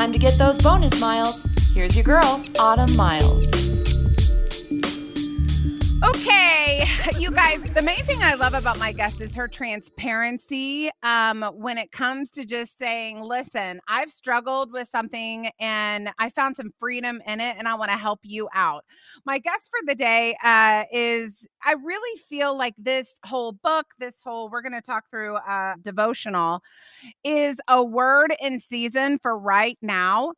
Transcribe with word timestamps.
Time 0.00 0.12
to 0.12 0.18
get 0.18 0.38
those 0.38 0.56
bonus 0.56 0.98
miles. 0.98 1.46
Here's 1.74 1.94
your 1.94 2.04
girl, 2.04 2.42
Autumn 2.58 2.96
Miles. 2.96 3.59
Okay, 6.02 6.88
you 7.18 7.30
guys, 7.30 7.62
the 7.74 7.82
main 7.82 8.02
thing 8.06 8.22
I 8.22 8.32
love 8.32 8.54
about 8.54 8.78
my 8.78 8.90
guest 8.90 9.20
is 9.20 9.36
her 9.36 9.46
transparency 9.46 10.88
um, 11.02 11.42
when 11.54 11.76
it 11.76 11.92
comes 11.92 12.30
to 12.30 12.46
just 12.46 12.78
saying, 12.78 13.22
listen, 13.22 13.80
I've 13.86 14.10
struggled 14.10 14.72
with 14.72 14.88
something 14.88 15.50
and 15.60 16.10
I 16.18 16.30
found 16.30 16.56
some 16.56 16.72
freedom 16.78 17.20
in 17.26 17.40
it 17.40 17.56
and 17.58 17.68
I 17.68 17.74
want 17.74 17.90
to 17.90 17.98
help 17.98 18.20
you 18.22 18.48
out. 18.54 18.84
My 19.26 19.38
guest 19.38 19.68
for 19.70 19.86
the 19.86 19.94
day 19.94 20.34
uh, 20.42 20.84
is, 20.90 21.46
I 21.66 21.74
really 21.84 22.18
feel 22.20 22.56
like 22.56 22.74
this 22.78 23.16
whole 23.26 23.52
book, 23.52 23.88
this 23.98 24.16
whole, 24.24 24.48
we're 24.48 24.62
going 24.62 24.72
to 24.72 24.80
talk 24.80 25.04
through 25.10 25.36
uh, 25.36 25.74
devotional, 25.82 26.62
is 27.24 27.60
a 27.68 27.84
word 27.84 28.32
in 28.42 28.58
season 28.58 29.18
for 29.18 29.38
right 29.38 29.76
now. 29.82 30.32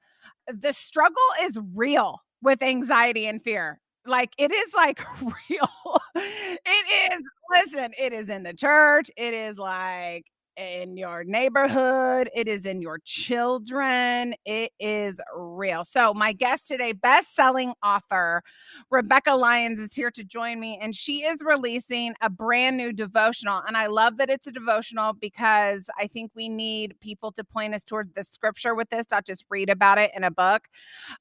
The 0.53 0.73
struggle 0.73 1.17
is 1.43 1.57
real 1.77 2.19
with 2.43 2.65
anxiety 2.65 3.27
and 3.27 3.41
fear 3.41 3.79
like 4.07 4.33
it 4.39 4.53
is 4.53 4.75
like 4.75 5.01
real. 5.23 6.01
it 6.17 7.13
is, 7.13 7.23
listen, 7.51 7.93
it 7.99 8.13
is 8.13 8.29
in 8.29 8.43
the 8.43 8.55
church. 8.55 9.11
It 9.17 9.35
is 9.35 9.59
like 9.59 10.27
in 10.57 10.97
your 10.97 11.25
neighborhood, 11.25 12.29
it 12.35 12.49
is 12.49 12.67
in 12.67 12.83
your 12.83 12.99
children. 13.05 14.35
It 14.45 14.73
is 14.79 15.21
real. 15.37 15.85
So, 15.85 16.13
my 16.15 16.33
guest 16.33 16.69
today, 16.69 16.93
best-selling 16.93 17.73
author 17.85 18.43
Rebekah 18.91 19.35
Lyons 19.35 19.81
is 19.81 19.95
here 19.95 20.11
to 20.11 20.25
join 20.25 20.61
me 20.61 20.79
and 20.81 20.95
she 20.95 21.23
is 21.23 21.39
releasing 21.41 22.15
a 22.23 22.31
brand 22.31 22.77
new 22.77 22.93
devotional. 22.93 23.63
And 23.67 23.77
I 23.77 23.87
love 23.87 24.19
that 24.19 24.31
it's 24.31 24.47
a 24.47 24.53
devotional 24.53 25.15
because 25.15 25.89
I 25.99 26.07
think 26.07 26.33
we 26.35 26.49
need 26.49 26.95
people 27.01 27.33
to 27.33 27.45
point 27.45 27.75
us 27.75 27.85
toward 27.85 28.15
the 28.15 28.25
scripture 28.25 28.75
with 28.75 28.91
this, 28.91 29.07
not 29.11 29.27
just 29.27 29.45
read 29.51 29.71
about 29.71 29.99
it 29.99 30.11
in 30.17 30.25
a 30.25 30.31
book. 30.31 30.69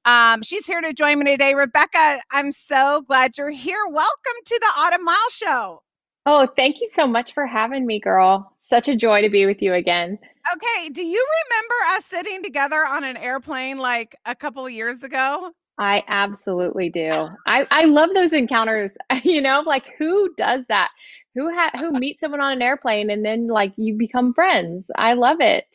Um, 0.06 0.42
she's 0.44 0.66
here 0.66 0.82
to 0.82 0.94
join 0.94 1.20
me 1.20 1.26
today. 1.26 1.54
Rebekah, 1.56 2.20
I'm 2.32 2.52
so 2.52 3.02
glad 3.08 3.38
you're 3.38 3.50
here. 3.50 3.86
Welcome 3.88 4.42
to 4.46 4.60
the 4.62 4.82
Autumn 4.82 5.06
Mile 5.06 5.30
Show. 5.30 5.84
Oh, 6.26 6.48
thank 6.56 6.82
you 6.82 6.88
so 6.88 7.08
much 7.08 7.34
for 7.34 7.48
having 7.48 7.86
me, 7.86 8.00
girl. 8.00 8.56
Such 8.72 8.88
a 8.88 8.96
joy 8.96 9.22
to 9.22 9.30
be 9.30 9.46
with 9.46 9.62
you 9.62 9.74
again. 9.74 10.18
Okay. 10.54 10.90
Do 10.90 11.04
you 11.04 11.26
remember 11.50 11.98
us 11.98 12.06
sitting 12.06 12.42
together 12.42 12.86
on 12.86 13.04
an 13.04 13.18
airplane 13.18 13.78
like 13.78 14.16
a 14.26 14.34
couple 14.34 14.66
of 14.66 14.72
years 14.72 15.04
ago? 15.04 15.52
I 15.78 16.04
absolutely 16.08 16.90
do. 16.90 17.10
I, 17.46 17.68
I 17.70 17.86
love 17.86 18.12
those 18.14 18.34
encounters. 18.34 18.92
You 19.24 19.42
know, 19.42 19.62
like 19.66 19.92
who 20.00 20.34
does 20.36 20.66
that? 20.70 20.90
Who 21.36 21.54
ha- 21.54 21.72
who 21.78 21.92
meets 22.00 22.22
someone 22.22 22.42
on 22.42 22.54
an 22.54 22.62
airplane 22.62 23.10
and 23.10 23.24
then 23.26 23.48
like 23.48 23.74
you 23.78 23.96
become 23.96 24.34
friends? 24.34 24.90
I 24.96 25.14
love 25.14 25.42
it. 25.42 25.66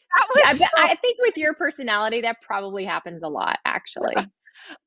I, 0.44 0.54
so- 0.54 0.64
I 0.76 0.96
think 0.96 1.18
with 1.20 1.36
your 1.36 1.54
personality, 1.54 2.22
that 2.22 2.38
probably 2.42 2.84
happens 2.84 3.22
a 3.22 3.28
lot, 3.28 3.58
actually. 3.64 4.16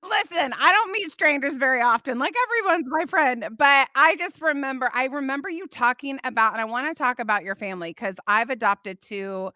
Listen, 0.04 0.54
I 0.60 0.72
don't 0.72 0.92
meet 0.92 1.12
strangers 1.12 1.58
very 1.58 1.82
often. 1.82 2.20
Like 2.20 2.34
everyone's 2.48 2.88
my 2.90 3.06
friend, 3.06 3.48
but 3.58 3.90
I 3.96 4.16
just 4.18 4.42
remember 4.42 4.90
I 4.94 5.06
remember 5.06 5.50
you 5.50 5.68
talking 5.68 6.20
about 6.24 6.54
and 6.54 6.62
I 6.62 6.66
want 6.66 6.88
to 6.88 6.98
talk 6.98 7.20
about 7.20 7.44
your 7.44 7.56
family 7.56 7.94
cuz 7.94 8.16
I've 8.28 8.50
adopted 8.50 9.02
two 9.02 9.52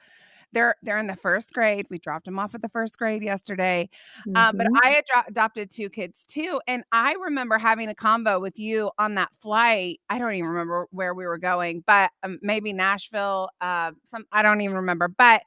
they're 0.54 0.76
they're 0.84 0.98
in 0.98 1.08
the 1.08 1.16
first 1.16 1.52
grade. 1.54 1.88
We 1.90 1.98
dropped 2.00 2.26
them 2.26 2.40
off 2.40 2.56
at 2.56 2.62
the 2.62 2.70
first 2.70 2.98
grade 2.98 3.24
yesterday. 3.24 3.90
Mm-hmm. 4.28 4.36
Uh, 4.36 4.52
but 4.54 4.68
I 4.84 4.96
ad- 4.98 5.26
adopted 5.28 5.70
two 5.70 5.90
kids 5.90 6.26
too, 6.26 6.62
and 6.68 6.84
I 6.92 7.14
remember 7.14 7.58
having 7.58 7.90
a 7.90 7.96
combo 7.96 8.40
with 8.40 8.58
you 8.60 8.92
on 8.98 9.16
that 9.16 9.30
flight. 9.42 10.00
I 10.10 10.20
don't 10.20 10.34
even 10.34 10.50
remember 10.50 10.88
where 10.92 11.14
we 11.14 11.26
were 11.26 11.40
going, 11.40 11.84
but 11.86 12.12
um, 12.24 12.40
maybe 12.42 12.72
Nashville. 12.72 13.50
Uh, 13.60 13.92
some 14.04 14.26
I 14.32 14.42
don't 14.42 14.62
even 14.62 14.78
remember, 14.78 15.08
but 15.08 15.42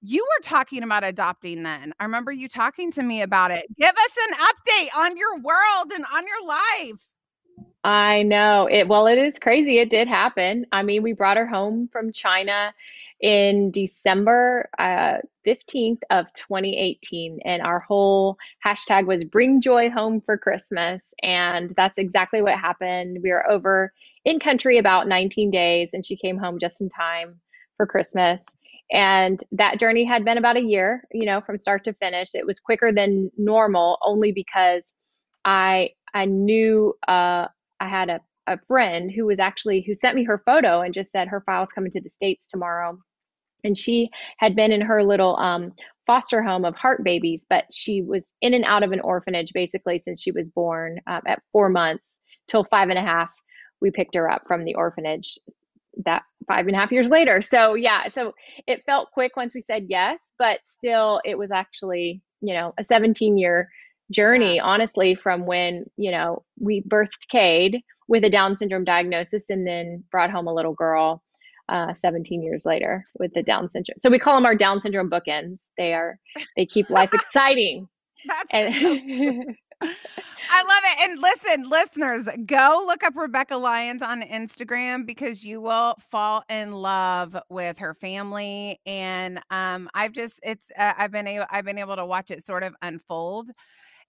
you 0.00 0.22
were 0.22 0.42
talking 0.42 0.82
about 0.82 1.04
adopting 1.04 1.62
then. 1.62 1.92
I 1.98 2.04
remember 2.04 2.32
you 2.32 2.48
talking 2.48 2.90
to 2.92 3.02
me 3.02 3.22
about 3.22 3.50
it. 3.50 3.66
Give 3.78 3.90
us 3.90 4.16
an 4.28 4.36
update 4.36 4.98
on 4.98 5.16
your 5.16 5.36
world 5.38 5.92
and 5.94 6.04
on 6.12 6.24
your 6.26 6.46
life. 6.46 7.06
I 7.84 8.22
know 8.22 8.68
it. 8.70 8.88
Well, 8.88 9.06
it 9.06 9.18
is 9.18 9.38
crazy. 9.38 9.78
It 9.78 9.90
did 9.90 10.08
happen. 10.08 10.66
I 10.72 10.82
mean, 10.82 11.02
we 11.02 11.12
brought 11.12 11.36
her 11.36 11.46
home 11.46 11.88
from 11.90 12.12
China 12.12 12.74
in 13.20 13.70
December 13.70 14.68
uh, 14.78 15.18
15th 15.46 16.00
of 16.10 16.32
2018, 16.34 17.40
and 17.44 17.62
our 17.62 17.80
whole 17.80 18.36
hashtag 18.64 19.06
was 19.06 19.24
"Bring 19.24 19.60
Joy 19.60 19.90
Home 19.90 20.20
for 20.20 20.36
Christmas," 20.36 21.02
and 21.22 21.72
that's 21.76 21.98
exactly 21.98 22.42
what 22.42 22.58
happened. 22.58 23.18
We 23.22 23.30
were 23.30 23.48
over 23.50 23.92
in 24.24 24.38
country 24.38 24.78
about 24.78 25.08
19 25.08 25.50
days, 25.50 25.90
and 25.92 26.04
she 26.04 26.16
came 26.16 26.38
home 26.38 26.58
just 26.58 26.80
in 26.80 26.88
time 26.88 27.40
for 27.76 27.86
Christmas. 27.86 28.40
And 28.90 29.38
that 29.52 29.78
journey 29.78 30.04
had 30.04 30.24
been 30.24 30.38
about 30.38 30.56
a 30.56 30.62
year, 30.62 31.04
you 31.12 31.26
know, 31.26 31.40
from 31.40 31.56
start 31.58 31.84
to 31.84 31.92
finish. 31.94 32.30
It 32.34 32.46
was 32.46 32.60
quicker 32.60 32.92
than 32.92 33.30
normal 33.36 33.98
only 34.02 34.32
because 34.32 34.94
I 35.44 35.90
I 36.14 36.24
knew 36.24 36.94
uh, 37.06 37.48
I 37.80 37.88
had 37.88 38.08
a, 38.08 38.20
a 38.46 38.58
friend 38.66 39.10
who 39.10 39.26
was 39.26 39.40
actually 39.40 39.82
who 39.86 39.94
sent 39.94 40.16
me 40.16 40.24
her 40.24 40.42
photo 40.44 40.80
and 40.80 40.94
just 40.94 41.12
said 41.12 41.28
her 41.28 41.42
file's 41.44 41.72
coming 41.72 41.90
to 41.92 42.00
the 42.00 42.10
states 42.10 42.46
tomorrow. 42.46 42.98
And 43.64 43.76
she 43.76 44.08
had 44.38 44.56
been 44.56 44.72
in 44.72 44.80
her 44.80 45.02
little 45.02 45.36
um, 45.36 45.72
foster 46.06 46.42
home 46.42 46.64
of 46.64 46.74
heart 46.74 47.04
babies, 47.04 47.44
but 47.50 47.64
she 47.72 48.00
was 48.02 48.30
in 48.40 48.54
and 48.54 48.64
out 48.64 48.82
of 48.82 48.92
an 48.92 49.00
orphanage 49.00 49.52
basically 49.52 50.00
since 50.02 50.22
she 50.22 50.32
was 50.32 50.48
born 50.48 51.00
um, 51.06 51.20
at 51.26 51.42
four 51.52 51.68
months 51.68 52.18
till 52.46 52.64
five 52.64 52.88
and 52.88 52.98
a 52.98 53.02
half. 53.02 53.30
We 53.80 53.90
picked 53.90 54.14
her 54.14 54.30
up 54.30 54.44
from 54.46 54.64
the 54.64 54.74
orphanage 54.74 55.38
that 56.04 56.22
five 56.46 56.66
and 56.66 56.76
a 56.76 56.78
half 56.78 56.92
years 56.92 57.10
later. 57.10 57.42
So 57.42 57.74
yeah, 57.74 58.08
so 58.08 58.32
it 58.66 58.82
felt 58.84 59.10
quick 59.12 59.36
once 59.36 59.54
we 59.54 59.60
said 59.60 59.86
yes, 59.88 60.20
but 60.38 60.60
still 60.64 61.20
it 61.24 61.36
was 61.36 61.50
actually, 61.50 62.22
you 62.40 62.54
know, 62.54 62.72
a 62.78 62.84
17 62.84 63.38
year 63.38 63.68
journey, 64.10 64.56
yeah. 64.56 64.64
honestly, 64.64 65.14
from 65.14 65.46
when, 65.46 65.84
you 65.96 66.10
know, 66.10 66.44
we 66.58 66.82
birthed 66.82 67.28
Cade 67.28 67.82
with 68.08 68.24
a 68.24 68.30
Down 68.30 68.56
syndrome 68.56 68.84
diagnosis 68.84 69.46
and 69.50 69.66
then 69.66 70.02
brought 70.10 70.30
home 70.30 70.46
a 70.46 70.54
little 70.54 70.72
girl 70.72 71.22
uh, 71.68 71.92
17 71.94 72.42
years 72.42 72.64
later 72.64 73.04
with 73.18 73.32
the 73.34 73.42
Down 73.42 73.68
syndrome. 73.68 73.96
So 73.98 74.08
we 74.10 74.18
call 74.18 74.36
them 74.36 74.46
our 74.46 74.54
Down 74.54 74.80
syndrome 74.80 75.10
bookends. 75.10 75.60
They 75.76 75.92
are, 75.92 76.18
they 76.56 76.64
keep 76.64 76.88
life 76.88 77.10
exciting. 77.12 77.88
That's 78.26 78.82
and, 78.82 79.56
I 79.80 80.62
love 80.62 80.82
it. 80.84 81.10
And 81.10 81.20
listen, 81.20 81.68
listeners, 81.68 82.24
go 82.46 82.84
look 82.86 83.04
up 83.04 83.14
Rebekah 83.16 83.56
Lyons 83.56 84.02
on 84.02 84.22
Instagram 84.22 85.06
because 85.06 85.44
you 85.44 85.60
will 85.60 85.94
fall 86.10 86.42
in 86.48 86.72
love 86.72 87.36
with 87.50 87.78
her 87.78 87.94
family. 87.94 88.80
And 88.86 89.40
um, 89.50 89.90
I've 89.94 90.12
just 90.12 90.40
it's 90.42 90.66
uh, 90.78 90.94
I've 90.96 91.12
been 91.12 91.26
able 91.26 91.46
I've 91.50 91.64
been 91.64 91.78
able 91.78 91.96
to 91.96 92.06
watch 92.06 92.30
it 92.30 92.44
sort 92.44 92.62
of 92.62 92.74
unfold. 92.82 93.50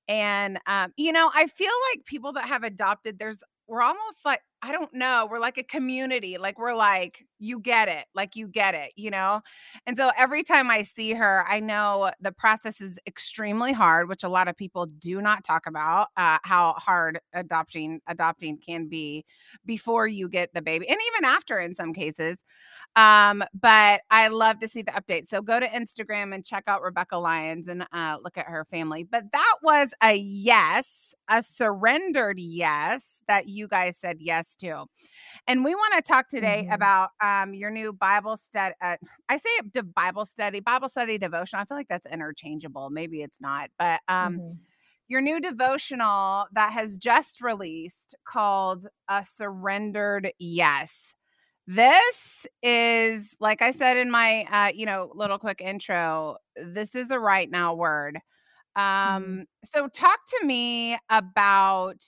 And 0.08 0.59
um, 0.68 0.94
you 0.97 1.12
know, 1.12 1.29
I 1.35 1.47
feel 1.47 1.72
like 1.91 2.06
people 2.06 2.34
that 2.34 2.47
have 2.47 2.63
adopted, 2.63 3.19
there's 3.19 3.44
we're 3.68 3.81
almost 3.84 4.18
like 4.25 4.41
I 4.62 4.74
don't 4.74 4.94
know, 4.94 5.25
we're 5.31 5.40
like 5.40 5.58
a 5.58 5.64
community. 5.64 6.38
Like 6.38 6.59
we're 6.59 6.74
like 6.75 7.25
you 7.42 7.62
get 7.62 7.88
it. 7.88 8.06
Like 8.14 8.36
you 8.36 8.47
get 8.50 8.75
it, 8.75 8.92
you 8.97 9.09
know? 9.09 9.40
And 9.88 9.96
so 9.96 10.12
every 10.18 10.44
time 10.44 10.70
I 10.70 10.81
see 10.81 11.14
her, 11.14 11.46
I 11.47 11.62
know 11.62 12.12
the 12.20 12.34
process 12.34 12.81
is 12.81 13.00
extremely 13.08 13.72
hard, 13.72 14.09
which 14.09 14.24
a 14.25 14.30
lot 14.30 14.50
of 14.50 14.58
people 14.58 14.86
do 14.88 15.22
not 15.22 15.46
talk 15.46 15.66
about 15.66 16.08
uh, 16.18 16.40
how 16.44 16.74
hard 16.74 17.20
adopting 17.34 18.02
adopting 18.08 18.58
can 18.58 18.88
be 18.90 19.24
before 19.66 20.08
you 20.08 20.28
get 20.28 20.53
the 20.53 20.62
baby 20.62 20.88
and 20.90 20.97
even 21.14 21.24
after 21.26 21.58
in 21.59 21.74
some 21.74 21.94
cases. 21.94 22.38
Um, 22.99 23.45
but 23.53 24.01
I 24.11 24.27
love 24.27 24.59
to 24.59 24.67
see 24.67 24.81
the 24.81 24.91
updates. 24.91 25.27
So 25.27 25.41
go 25.41 25.57
to 25.57 25.67
Instagram 25.67 26.35
and 26.35 26.43
check 26.43 26.65
out 26.67 26.81
Rebekah 26.81 27.17
Lyons 27.17 27.69
and 27.69 27.87
uh, 27.93 28.17
look 28.21 28.37
at 28.37 28.47
her 28.47 28.65
family. 28.65 29.03
But 29.03 29.31
that 29.31 29.55
was 29.63 29.93
a 30.03 30.15
yes, 30.15 31.15
a 31.29 31.41
surrendered 31.41 32.41
yes 32.41 33.21
that 33.29 33.47
you 33.47 33.69
guys 33.69 33.95
said 33.95 34.17
yes 34.19 34.53
to. 34.57 34.83
And 35.47 35.63
we 35.63 35.75
want 35.75 35.93
to 35.95 36.01
talk 36.01 36.27
today 36.27 36.63
mm-hmm. 36.65 36.73
about 36.73 37.11
um, 37.23 37.53
your 37.53 37.71
new 37.71 37.93
Bible 37.93 38.35
study. 38.35 38.75
Uh, 38.81 38.97
I 39.29 39.37
say 39.37 39.81
Bible 39.95 40.25
study, 40.25 40.59
Bible 40.59 40.90
study 40.90 41.17
devotion. 41.17 41.57
I 41.59 41.63
feel 41.63 41.78
like 41.78 41.87
that's 41.87 42.05
interchangeable. 42.05 42.90
Maybe 42.90 43.22
it's 43.22 43.40
not, 43.40 43.69
but 43.79 44.02
um, 44.09 44.40
mm-hmm 44.40 44.53
your 45.09 45.22
new 45.22 45.41
devotional 45.41 46.45
that 46.52 46.72
has 46.72 46.95
just 46.99 47.41
released 47.41 48.13
called 48.25 48.85
A 49.07 49.23
Surrendered 49.23 50.31
Yes. 50.37 51.16
This 51.71 52.47
is, 52.63 53.35
like 53.39 53.61
I 53.61 53.69
said 53.69 53.95
in 53.95 54.09
my, 54.09 54.43
uh, 54.51 54.71
you 54.73 54.87
know, 54.87 55.11
little 55.13 55.37
quick 55.37 55.61
intro, 55.61 56.37
this 56.55 56.95
is 56.95 57.11
a 57.11 57.19
right 57.19 57.47
now 57.47 57.75
word. 57.75 58.19
Mm-hmm. 58.75 59.16
Um, 59.16 59.23
mm. 59.23 59.45
So, 59.63 59.87
talk 59.87 60.17
to 60.39 60.45
me 60.47 60.97
about 61.11 62.01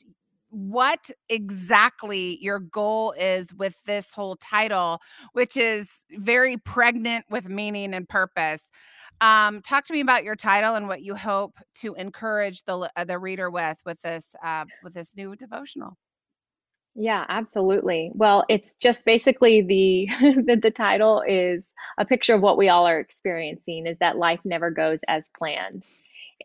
what 0.49 1.11
exactly 1.29 2.39
your 2.41 2.57
goal 2.57 3.11
is 3.11 3.53
with 3.53 3.75
this 3.85 4.11
whole 4.11 4.35
title, 4.37 4.99
which 5.33 5.55
is 5.57 5.87
very 6.09 6.57
pregnant 6.57 7.25
with 7.29 7.47
meaning 7.47 7.93
and 7.93 8.09
purpose. 8.09 8.63
Um, 9.21 9.61
talk 9.61 9.85
to 9.85 9.93
me 9.93 9.99
about 9.99 10.23
your 10.23 10.35
title 10.35 10.73
and 10.73 10.87
what 10.87 11.03
you 11.03 11.13
hope 11.13 11.59
to 11.81 11.93
encourage 11.93 12.63
the 12.63 12.89
uh, 12.95 13.03
the 13.03 13.19
reader 13.19 13.51
with 13.51 13.79
with 13.85 14.01
this 14.01 14.25
uh, 14.43 14.65
with 14.83 14.95
this 14.95 15.11
new 15.15 15.35
devotional. 15.35 15.97
Yeah, 16.95 17.25
absolutely. 17.29 18.11
Well, 18.13 18.43
it's 18.49 18.73
just 18.81 19.05
basically 19.05 19.61
the, 19.61 20.07
the 20.45 20.59
the 20.61 20.71
title 20.71 21.23
is 21.25 21.71
a 21.97 22.05
picture 22.05 22.35
of 22.35 22.41
what 22.41 22.57
we 22.57 22.69
all 22.69 22.87
are 22.87 22.99
experiencing 22.99 23.87
is 23.87 23.97
that 23.99 24.17
life 24.17 24.41
never 24.43 24.71
goes 24.71 24.99
as 25.07 25.29
planned. 25.37 25.83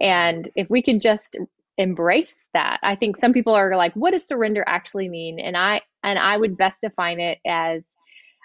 And 0.01 0.49
if 0.57 0.71
we 0.71 0.83
can 0.83 1.01
just 1.01 1.39
embrace 1.79 2.37
that, 2.55 2.81
I 2.83 2.97
think 2.97 3.17
some 3.17 3.33
people 3.33 3.55
are 3.55 3.77
like, 3.77 3.95
what 3.95 4.13
does 4.13 4.27
surrender 4.27 4.65
actually 4.67 5.09
mean? 5.09 5.41
And 5.41 5.57
I 5.57 5.83
and 6.05 6.19
I 6.19 6.37
would 6.37 6.57
best 6.57 6.83
define 6.83 7.21
it 7.21 7.39
as 7.47 7.87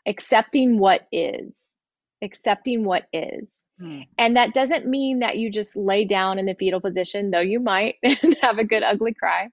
accepting 0.08 0.80
what 0.80 1.08
is, 1.12 1.56
accepting 2.24 2.84
what 2.86 3.06
is. 3.14 3.48
Hmm. 3.82 4.02
And 4.20 4.36
that 4.36 4.54
doesn't 4.54 4.86
mean 4.86 5.20
that 5.20 5.38
you 5.38 5.50
just 5.50 5.76
lay 5.76 6.06
down 6.06 6.38
in 6.38 6.46
the 6.46 6.54
fetal 6.54 6.80
position, 6.80 7.32
though 7.32 7.40
you 7.40 7.60
might 7.60 7.96
have 8.42 8.60
a 8.60 8.64
good 8.64 8.84
ugly 8.84 9.14
cry. 9.14 9.48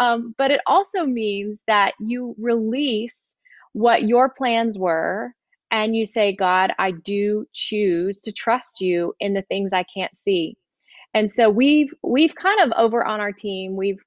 Um, 0.00 0.34
but 0.38 0.50
it 0.50 0.60
also 0.66 1.04
means 1.04 1.62
that 1.66 1.92
you 2.00 2.34
release 2.38 3.34
what 3.74 4.04
your 4.04 4.30
plans 4.30 4.78
were 4.78 5.34
and 5.70 5.94
you 5.94 6.06
say, 6.06 6.34
God, 6.34 6.72
I 6.78 6.92
do 6.92 7.44
choose 7.52 8.22
to 8.22 8.32
trust 8.32 8.80
you 8.80 9.12
in 9.20 9.34
the 9.34 9.42
things 9.42 9.74
I 9.74 9.82
can't 9.82 10.16
see. 10.16 10.56
And 11.12 11.30
so 11.30 11.50
we've 11.50 11.92
we've 12.02 12.34
kind 12.34 12.60
of 12.60 12.72
over 12.78 13.04
on 13.04 13.20
our 13.20 13.32
team, 13.32 13.76
we've 13.76 14.00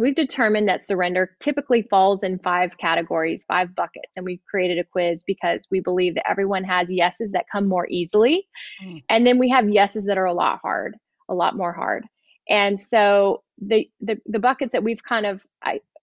we've 0.00 0.14
determined 0.14 0.68
that 0.68 0.86
surrender 0.86 1.36
typically 1.40 1.82
falls 1.82 2.22
in 2.22 2.38
five 2.38 2.76
categories, 2.78 3.44
five 3.46 3.74
buckets, 3.74 4.16
and 4.16 4.24
we've 4.24 4.44
created 4.50 4.78
a 4.78 4.84
quiz 4.84 5.22
because 5.24 5.66
we 5.70 5.80
believe 5.80 6.14
that 6.14 6.28
everyone 6.28 6.64
has 6.64 6.90
yeses 6.90 7.32
that 7.32 7.46
come 7.52 7.68
more 7.68 7.86
easily, 7.88 8.48
Mm. 8.82 9.02
and 9.08 9.26
then 9.26 9.38
we 9.38 9.48
have 9.50 9.68
yeses 9.68 10.04
that 10.06 10.18
are 10.18 10.26
a 10.26 10.32
lot 10.34 10.60
hard, 10.62 10.96
a 11.28 11.34
lot 11.34 11.56
more 11.56 11.72
hard. 11.72 12.04
And 12.48 12.80
so 12.80 13.42
the 13.58 13.88
the, 14.00 14.18
the 14.26 14.38
buckets 14.38 14.72
that 14.72 14.82
we've 14.82 15.02
kind 15.02 15.26
of 15.26 15.44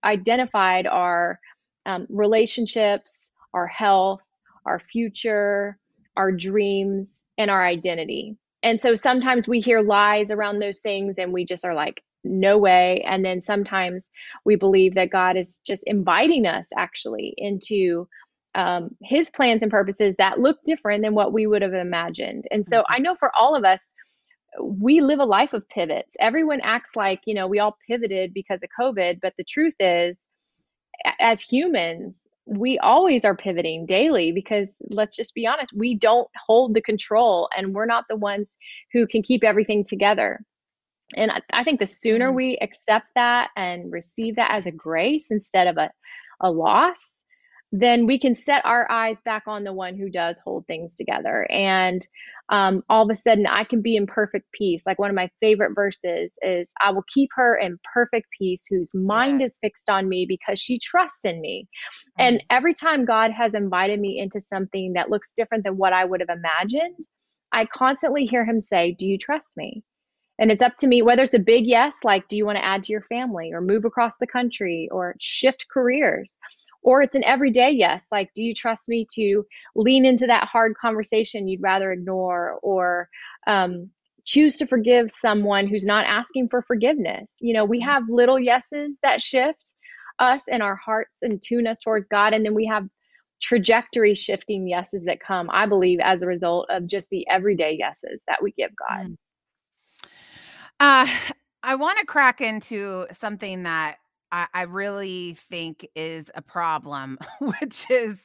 identified 0.04 0.88
are 0.88 1.40
um, 1.86 2.06
relationships, 2.10 3.32
our 3.54 3.68
health, 3.68 4.22
our 4.66 4.80
future, 4.80 5.78
our 6.16 6.32
dreams, 6.32 7.22
and 7.38 7.50
our 7.52 7.66
identity. 7.66 8.38
And 8.64 8.82
so 8.82 8.96
sometimes 8.96 9.48
we 9.48 9.60
hear 9.60 9.82
lies 9.82 10.32
around 10.32 10.60
those 10.60 10.80
things 10.80 11.16
and 11.18 11.32
we 11.34 11.46
just 11.46 11.64
are 11.66 11.74
like, 11.76 12.02
no 12.30 12.58
way. 12.58 13.04
And 13.08 13.26
then 13.26 13.42
sometimes 13.42 14.06
we 14.46 14.56
believe 14.56 14.96
that 14.96 15.10
God 15.12 15.38
is 15.38 15.60
just 15.66 15.84
inviting 15.86 16.46
us 16.46 16.68
actually 16.78 17.34
into 17.38 18.08
um, 18.56 18.96
his 19.02 19.30
plans 19.30 19.62
and 19.64 19.72
purposes 19.72 20.16
that 20.18 20.40
look 20.40 20.58
different 20.66 21.04
than 21.04 21.14
what 21.16 21.34
we 21.34 21.48
would 21.48 21.62
have 21.62 21.74
imagined. 21.74 22.46
And 22.52 22.66
so 22.66 22.80
Mhm. 22.80 22.86
I 22.90 23.00
know 23.00 23.16
for 23.16 23.32
all 23.40 23.56
of 23.56 23.66
us, 23.66 23.94
we 24.62 25.02
live 25.02 25.20
a 25.20 25.26
life 25.26 25.54
of 25.54 25.68
pivots. 25.70 26.16
Everyone 26.20 26.62
acts 26.62 26.92
like, 26.96 27.22
you 27.26 27.34
know, 27.36 27.48
we 27.48 27.60
all 27.60 27.78
pivoted 27.88 28.34
because 28.34 28.62
of 28.64 28.70
COVID, 28.80 29.20
but 29.22 29.34
the 29.38 29.44
truth 29.44 29.76
is, 29.80 30.28
as 31.20 31.42
humans, 31.42 32.22
we 32.46 32.80
always 32.80 33.26
are 33.26 33.36
pivoting 33.36 33.86
daily 33.86 34.32
because 34.32 34.70
let's 34.90 35.16
just 35.16 35.36
be 35.36 35.46
honest, 35.46 35.74
we 35.76 35.96
don't 35.98 36.30
hold 36.48 36.74
the 36.74 36.82
control 36.82 37.50
and 37.56 37.76
we're 37.76 37.86
not 37.86 38.06
the 38.10 38.16
ones 38.16 38.58
who 38.94 39.06
can 39.06 39.22
keep 39.22 39.44
everything 39.44 39.84
together. 39.84 40.42
And 41.16 41.32
I, 41.32 41.42
I 41.54 41.64
think 41.64 41.80
the 41.80 41.86
sooner 41.86 42.32
Mm. 42.32 42.36
we 42.36 42.58
accept 42.62 43.08
that 43.16 43.50
and 43.56 43.92
receive 43.92 44.36
that 44.36 44.52
as 44.52 44.68
a 44.68 44.72
grace 44.72 45.28
instead 45.32 45.68
of 45.68 45.78
a, 45.78 45.92
a 46.42 46.52
loss, 46.52 47.24
then 47.72 48.06
we 48.08 48.20
can 48.20 48.36
set 48.36 48.66
our 48.66 48.90
eyes 48.90 49.22
back 49.24 49.44
on 49.48 49.64
the 49.64 49.74
one 49.74 49.98
who 49.98 50.10
does 50.10 50.40
hold 50.40 50.66
things 50.68 50.96
together. 50.96 51.48
And 51.52 52.06
um, 52.50 52.84
all 52.90 53.04
of 53.04 53.10
a 53.12 53.16
sudden, 53.16 53.46
I 53.46 53.66
can 53.66 53.82
be 53.82 53.98
in 53.98 54.08
perfect 54.08 54.52
peace. 54.54 54.84
Like 54.86 55.00
one 55.00 55.10
of 55.10 55.16
my 55.16 55.30
favorite 55.42 55.74
verses 55.76 56.34
is, 56.42 56.72
I 56.82 56.92
will 56.92 57.04
keep 57.14 57.30
her 57.36 57.58
in 57.58 57.78
perfect 57.94 58.28
peace 58.40 58.66
whose 58.70 58.90
mind 58.94 59.42
is 59.42 59.58
fixed 59.62 59.90
on 59.90 60.08
me 60.08 60.26
because 60.28 60.60
she 60.60 60.80
trusts 60.80 61.26
in 61.26 61.42
me. 61.42 61.68
Mm. 62.20 62.24
And 62.28 62.46
every 62.50 62.74
time 62.74 63.06
God 63.06 63.32
has 63.32 63.54
invited 63.54 64.00
me 64.00 64.20
into 64.20 64.42
something 64.42 64.94
that 64.94 65.10
looks 65.10 65.34
different 65.36 65.66
than 65.66 65.78
what 65.78 65.94
I 65.94 66.06
would 66.06 66.22
have 66.22 66.30
imagined, 66.38 66.98
I 67.52 67.66
constantly 67.66 68.26
hear 68.26 68.46
him 68.46 68.62
say, 68.62 68.96
Do 68.98 69.08
you 69.08 69.18
trust 69.18 69.50
me? 69.58 69.84
And 70.40 70.52
it's 70.52 70.62
up 70.62 70.78
to 70.78 70.88
me 70.88 71.02
whether 71.02 71.24
it's 71.24 71.34
a 71.34 71.40
big 71.40 71.66
yes, 71.66 71.98
like, 72.04 72.28
do 72.28 72.38
you 72.38 72.46
want 72.46 72.58
to 72.58 72.66
add 72.66 72.84
to 72.84 72.92
your 72.92 73.02
family 73.02 73.52
or 73.54 73.62
move 73.62 73.86
across 73.86 74.18
the 74.18 74.28
country 74.28 74.88
or 74.92 75.16
shift 75.20 75.66
careers? 75.72 76.34
Or 76.84 77.02
it's 77.02 77.16
an 77.16 77.24
everyday 77.24 77.72
yes, 77.72 78.08
like, 78.12 78.32
do 78.34 78.44
you 78.44 78.54
trust 78.54 78.88
me 78.88 79.06
to 79.16 79.44
lean 79.76 80.06
into 80.06 80.28
that 80.28 80.48
hard 80.48 80.76
conversation 80.80 81.48
you'd 81.48 81.62
rather 81.62 81.92
ignore 81.92 82.60
or 82.62 83.10
um, 83.48 83.90
choose 84.26 84.58
to 84.58 84.68
forgive 84.68 85.12
someone 85.12 85.68
who's 85.68 85.86
not 85.86 86.06
asking 86.06 86.50
for 86.50 86.62
forgiveness? 86.62 87.32
You 87.42 87.54
know, 87.54 87.66
we 87.66 87.80
have 87.82 88.04
little 88.08 88.40
yeses 88.40 88.98
that 89.04 89.22
shift 89.22 89.74
us 90.20 90.44
and 90.50 90.64
our 90.64 90.76
hearts 90.76 91.20
and 91.22 91.42
tune 91.42 91.68
us 91.68 91.82
towards 91.82 92.08
God. 92.08 92.34
And 92.34 92.46
then 92.46 92.54
we 92.54 92.66
have 92.68 92.88
trajectory 93.42 94.16
shifting 94.16 94.68
yeses 94.68 95.04
that 95.06 95.20
come, 95.20 95.50
I 95.52 95.66
believe, 95.66 96.00
as 96.02 96.24
a 96.24 96.28
result 96.28 96.68
of 96.70 96.88
just 96.88 97.10
the 97.10 97.28
everyday 97.30 97.74
yeses 97.74 98.24
that 98.28 98.42
we 98.42 98.52
give 98.52 98.72
God. 98.76 99.08
Mm. 99.08 99.16
Uh, 100.80 101.08
I 101.64 101.76
want 101.76 102.00
to 102.00 102.06
crack 102.06 102.42
into 102.42 103.08
something 103.12 103.64
that 103.64 103.98
I, 104.32 104.48
I 104.54 104.62
really 104.64 105.34
think 105.36 105.88
is 105.96 106.30
a 106.36 106.42
problem, 106.42 107.18
which 107.40 107.86
is 107.90 108.22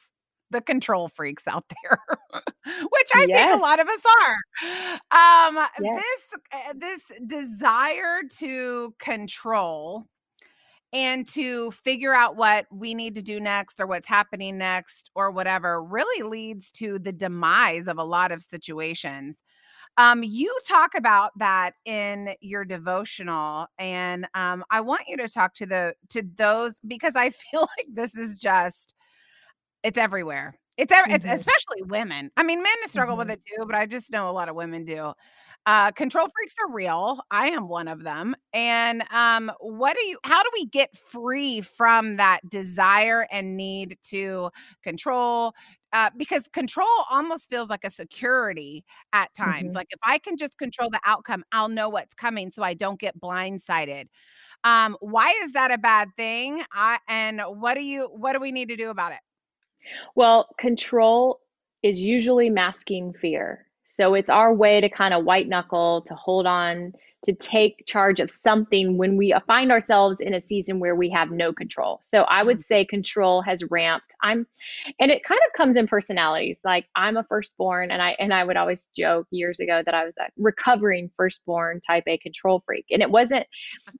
the 0.51 0.61
control 0.61 1.09
freaks 1.09 1.47
out 1.47 1.63
there, 1.83 1.97
which 2.65 3.09
I 3.13 3.27
think 3.33 3.49
a 3.51 3.57
lot 3.57 3.79
of 3.79 3.87
us 3.87 4.01
are. 4.21 4.97
Um, 5.11 5.65
Yes. 5.77 5.95
this 5.95 6.27
uh, 6.53 6.73
this 6.75 7.11
desire 7.25 8.21
to 8.37 8.93
control 8.99 10.05
and 10.93 11.27
to 11.29 11.71
figure 11.71 12.13
out 12.13 12.35
what 12.35 12.67
we 12.71 12.93
need 12.93 13.15
to 13.15 13.21
do 13.21 13.39
next 13.39 13.81
or 13.81 13.87
what's 13.87 14.07
happening 14.07 14.57
next 14.57 15.09
or 15.15 15.31
whatever 15.31 15.83
really 15.83 16.23
leads 16.27 16.71
to 16.73 16.99
the 16.99 17.11
demise 17.11 17.87
of 17.87 17.97
a 17.97 18.03
lot 18.03 18.31
of 18.31 18.43
situations. 18.43 19.43
Um, 19.97 20.23
you 20.23 20.55
talk 20.67 20.95
about 20.95 21.31
that 21.37 21.75
in 21.85 22.35
your 22.41 22.65
devotional, 22.65 23.67
and 23.77 24.27
um, 24.33 24.63
I 24.71 24.81
want 24.81 25.03
you 25.07 25.17
to 25.17 25.27
talk 25.27 25.53
to 25.55 25.65
the 25.67 25.95
to 26.09 26.23
those 26.35 26.79
because 26.87 27.15
I 27.15 27.29
feel 27.51 27.61
like 27.61 27.87
this 27.93 28.15
is 28.15 28.39
just 28.39 28.95
it's 29.83 29.97
everywhere. 29.97 30.55
It's 30.77 30.91
ev- 30.93 31.07
it's 31.11 31.25
Mhm. 31.25 31.29
especially 31.29 31.83
women. 31.83 32.31
I 32.37 32.43
mean, 32.43 32.63
men 32.63 32.73
struggle 32.87 33.17
with 33.17 33.29
Mhm. 33.29 33.31
it 33.31 33.41
too, 33.45 33.65
but 33.65 33.75
I 33.75 33.85
just 33.85 34.11
know 34.11 34.29
a 34.29 34.31
lot 34.31 34.49
of 34.49 34.55
women 34.55 34.85
do. 34.85 35.13
Uh, 35.65 35.91
control 35.93 36.27
freaks 36.35 36.55
are 36.61 36.69
real. 36.71 37.21
I 37.31 37.47
am 37.47 37.69
one 37.69 37.87
of 37.87 38.03
them. 38.03 38.35
And 38.51 39.01
um, 39.13 39.49
what 39.61 39.95
do 39.95 40.03
you? 40.05 40.19
How 40.25 40.43
do 40.43 40.49
we 40.53 40.65
get 40.65 40.95
free 40.97 41.61
from 41.61 42.17
that 42.17 42.41
desire 42.49 43.27
and 43.31 43.55
need 43.55 43.97
to 44.09 44.51
control? 44.83 45.53
Uh, 45.93 46.09
because 46.17 46.47
control 46.49 46.87
almost 47.09 47.49
feels 47.49 47.69
like 47.69 47.85
a 47.85 47.89
security 47.89 48.83
at 49.13 49.33
times. 49.35 49.73
Mhm. 49.73 49.75
Like 49.75 49.87
if 49.91 49.99
I 50.03 50.17
can 50.17 50.35
just 50.35 50.57
control 50.57 50.89
the 50.89 50.99
outcome, 51.05 51.45
I'll 51.53 51.69
know 51.69 51.87
what's 51.87 52.13
coming, 52.13 52.51
so 52.51 52.61
I 52.61 52.73
don't 52.73 52.99
get 52.99 53.17
blindsided. 53.19 54.07
Um, 54.63 54.97
why 55.01 55.33
is 55.43 55.53
that 55.53 55.71
a 55.71 55.77
bad 55.77 56.09
thing? 56.17 56.63
I, 56.73 56.99
and 57.07 57.41
what 57.47 57.75
do 57.75 57.81
you? 57.81 58.07
What 58.07 58.33
do 58.33 58.39
we 58.39 58.51
need 58.51 58.69
to 58.69 58.77
do 58.77 58.89
about 58.89 59.13
it? 59.13 59.19
Well, 60.15 60.49
control 60.59 61.41
is 61.83 61.99
usually 61.99 62.49
masking 62.49 63.13
fear. 63.13 63.67
So 63.93 64.13
it's 64.15 64.29
our 64.29 64.53
way 64.53 64.81
to 64.81 64.89
kind 64.89 65.13
of 65.13 65.25
white 65.25 65.47
knuckle, 65.47 66.01
to 66.07 66.15
hold 66.15 66.45
on, 66.47 66.93
to 67.23 67.33
take 67.33 67.83
charge 67.87 68.19
of 68.19 68.29
something 68.31 68.97
when 68.97 69.17
we 69.17 69.31
uh, 69.33 69.39
find 69.47 69.71
ourselves 69.71 70.19
in 70.19 70.33
a 70.33 70.41
season 70.41 70.79
where 70.79 70.95
we 70.95 71.09
have 71.09 71.31
no 71.31 71.53
control. 71.53 71.99
So 72.03 72.23
I 72.23 72.43
would 72.43 72.59
Mm, 72.59 72.63
say 72.63 72.85
control 72.85 73.41
has 73.43 73.63
ramped. 73.69 74.13
I'm 74.21 74.45
and 74.99 75.11
it 75.11 75.23
kind 75.23 75.39
of 75.47 75.57
comes 75.57 75.75
in 75.77 75.87
personalities. 75.87 76.61
Like 76.65 76.87
I'm 76.95 77.17
a 77.17 77.23
firstborn 77.23 77.91
and 77.91 78.01
I 78.01 78.15
and 78.19 78.33
I 78.33 78.43
would 78.43 78.57
always 78.57 78.89
joke 78.97 79.27
years 79.31 79.59
ago 79.59 79.81
that 79.85 79.93
I 79.93 80.05
was 80.05 80.15
a 80.17 80.27
recovering 80.37 81.11
firstborn 81.17 81.81
type 81.81 82.03
A 82.07 82.17
control 82.17 82.61
freak. 82.65 82.85
And 82.91 83.01
it 83.01 83.11
wasn't 83.11 83.47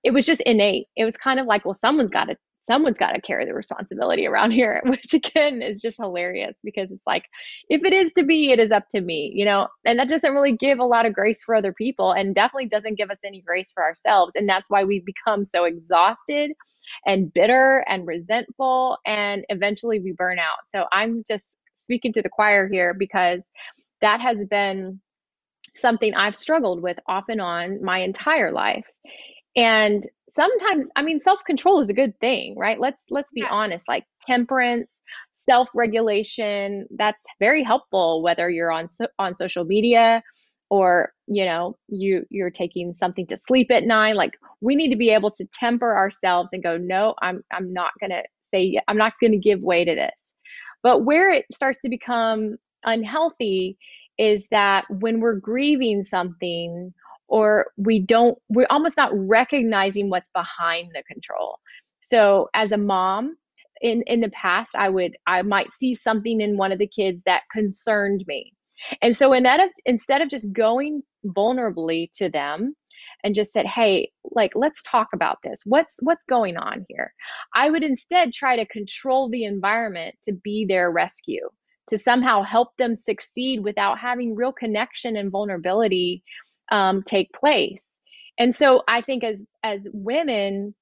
it 0.04 0.12
was 0.12 0.26
just 0.26 0.42
innate. 0.42 0.88
It 0.96 1.06
was 1.06 1.18
kind 1.18 1.40
of 1.40 1.48
like, 1.48 1.66
well, 1.66 1.74
someone's 1.74 2.12
got 2.12 2.26
to 2.26 2.38
someone's 2.64 2.98
got 2.98 3.12
to 3.12 3.22
carry 3.22 3.46
the 3.46 3.54
responsibility 3.54 4.26
around 4.26 4.52
here, 4.52 4.82
which 4.86 5.14
again 5.14 5.62
is 5.62 5.82
just 5.82 5.98
hilarious 5.98 6.58
because 6.64 6.90
it's 6.92 7.06
like 7.06 7.26
if 7.70 7.84
it 7.84 7.94
is 7.94 8.12
to 8.14 8.24
be, 8.24 8.52
it 8.52 8.60
is 8.60 8.72
up 8.72 8.88
to 8.90 9.02
me, 9.02 9.32
you 9.36 9.46
know. 9.46 9.68
And 9.86 10.00
that 10.00 10.10
doesn't 10.10 10.34
really 10.34 10.56
give 10.56 10.80
a 10.80 10.86
lot 10.86 11.06
of 11.06 11.14
grace 11.14 11.44
for 11.44 11.54
other 11.56 11.74
people 11.74 12.12
and 12.12 12.34
definitely 12.34 12.68
doesn't 12.68 12.98
give 12.98 13.12
us 13.12 13.20
any 13.26 13.42
grace 13.42 13.72
for 13.74 13.84
ourselves. 13.84 14.36
And 14.36 14.48
that's 14.48 14.70
why 14.70 14.84
we 14.84 15.04
become 15.06 15.46
so 15.46 15.66
exhausted 15.66 16.52
and 17.06 17.32
bitter 17.34 17.84
and 17.88 18.08
resentful 18.08 18.98
and 19.06 19.46
eventually 19.50 20.00
we 20.00 20.12
burn 20.14 20.40
out. 20.40 20.66
So 20.66 20.86
I'm 20.92 21.24
just 21.28 21.56
speaking 21.78 22.14
to 22.14 22.22
the 22.22 22.30
choir 22.30 22.70
here 22.70 22.94
because 22.94 23.48
that 24.02 24.22
has 24.22 24.44
been 24.46 25.00
something 25.76 26.14
I've 26.14 26.36
struggled 26.36 26.82
with 26.82 26.98
off 27.08 27.26
and 27.30 27.42
on 27.42 27.84
my 27.84 28.00
entire 28.00 28.52
life. 28.52 28.86
And 29.56 30.04
sometimes, 30.30 30.90
I 30.96 31.04
mean, 31.04 31.20
self-control 31.20 31.80
is 31.80 31.90
a 31.90 31.94
good 31.94 32.20
thing, 32.20 32.56
right? 32.58 32.80
Let's 32.80 33.04
let's 33.10 33.32
be 33.32 33.46
Yes. 33.46 33.50
honest. 33.50 33.88
Like 33.88 34.06
temperance, 34.26 35.02
self-regulation, 35.34 36.88
that's 36.98 37.22
very 37.40 37.64
helpful 37.64 38.24
whether 38.24 38.50
you're 38.50 38.72
on 38.72 38.88
so, 38.88 39.08
on 39.20 39.36
social 39.36 39.64
media 39.66 40.24
or, 40.70 41.12
you 41.28 41.46
know, 41.46 41.78
you 41.88 42.26
you're 42.32 42.50
taking 42.50 42.94
something 42.94 43.28
to 43.28 43.38
sleep 43.38 43.70
at 43.72 43.84
night. 43.84 44.16
Like 44.16 44.34
we 44.62 44.76
need 44.76 44.90
to 44.90 44.98
be 44.98 45.10
able 45.12 45.32
to 45.32 45.46
temper 45.60 45.96
ourselves 45.96 46.50
and 46.54 46.64
go, 46.64 46.78
"No, 46.78 47.14
I'm 47.22 47.44
I'm 47.52 47.72
not 47.72 47.92
going 48.00 48.10
to 48.12 48.24
say, 48.42 48.80
I'm 48.88 48.98
not 48.98 49.14
going 49.22 49.32
to 49.34 49.38
give 49.38 49.62
way 49.62 49.86
to 49.86 49.94
this. 49.96 50.12
But 50.84 51.06
where 51.06 51.30
it 51.30 51.46
starts 51.52 51.80
to 51.82 51.90
become 51.90 52.58
unhealthy 52.86 53.78
is 54.18 54.48
that 54.52 54.86
when 54.90 55.20
we're 55.20 55.36
grieving 55.40 56.04
something 56.04 56.94
or 57.34 57.72
we 57.78 58.00
don't, 58.00 58.38
we're 58.50 58.68
almost 58.70 58.96
not 58.96 59.12
recognizing 59.14 60.10
what's 60.10 60.30
behind 60.36 60.92
the 60.94 61.02
control. 61.12 61.58
So 62.00 62.50
as 62.54 62.72
a 62.72 62.78
mom, 62.78 63.36
in 63.82 64.04
in 64.04 64.22
the 64.22 64.30
past 64.30 64.76
i 64.78 64.88
would 64.88 65.16
i 65.28 65.42
might 65.42 65.72
see 65.74 65.94
something 65.94 66.42
in 66.42 66.58
one 66.58 66.72
of 66.72 66.80
the 66.80 66.88
kids 66.88 67.22
that 67.26 67.42
concerned 67.52 68.24
me. 68.28 68.54
And 69.02 69.16
so 69.16 69.34
instead 69.34 69.60
of 69.60 69.70
instead 69.86 70.22
of 70.22 70.30
just 70.30 70.54
going 70.54 71.02
vulnerably 71.26 72.10
to 72.16 72.30
them 72.30 72.76
and 73.24 73.36
just 73.36 73.52
said 73.52 73.66
hey 73.66 74.12
like 74.24 74.52
let's 74.56 74.82
talk 74.84 75.08
about 75.14 75.40
this. 75.44 75.60
What's 75.66 75.96
what's 76.02 76.24
going 76.30 76.56
on 76.56 76.86
here? 76.88 77.14
I 77.56 77.70
would 77.70 77.84
instead 77.84 78.32
try 78.32 78.56
to 78.56 78.66
control 78.68 79.30
the 79.30 79.44
environment 79.44 80.16
to 80.24 80.34
be 80.34 80.66
their 80.68 80.92
rescue 80.92 81.50
to 81.88 81.98
somehow 81.98 82.44
help 82.44 82.70
them 82.78 82.96
succeed 82.96 83.64
without 83.64 84.00
having 84.00 84.36
real 84.36 84.54
connection 84.54 85.18
and 85.18 85.32
vulnerability 85.32 86.24
um, 86.72 87.04
take 87.04 87.32
place. 87.34 87.90
And 88.38 88.56
so 88.56 88.84
i 88.88 89.02
think 89.02 89.24
as 89.24 89.44
as 89.64 89.88
women 89.94 90.74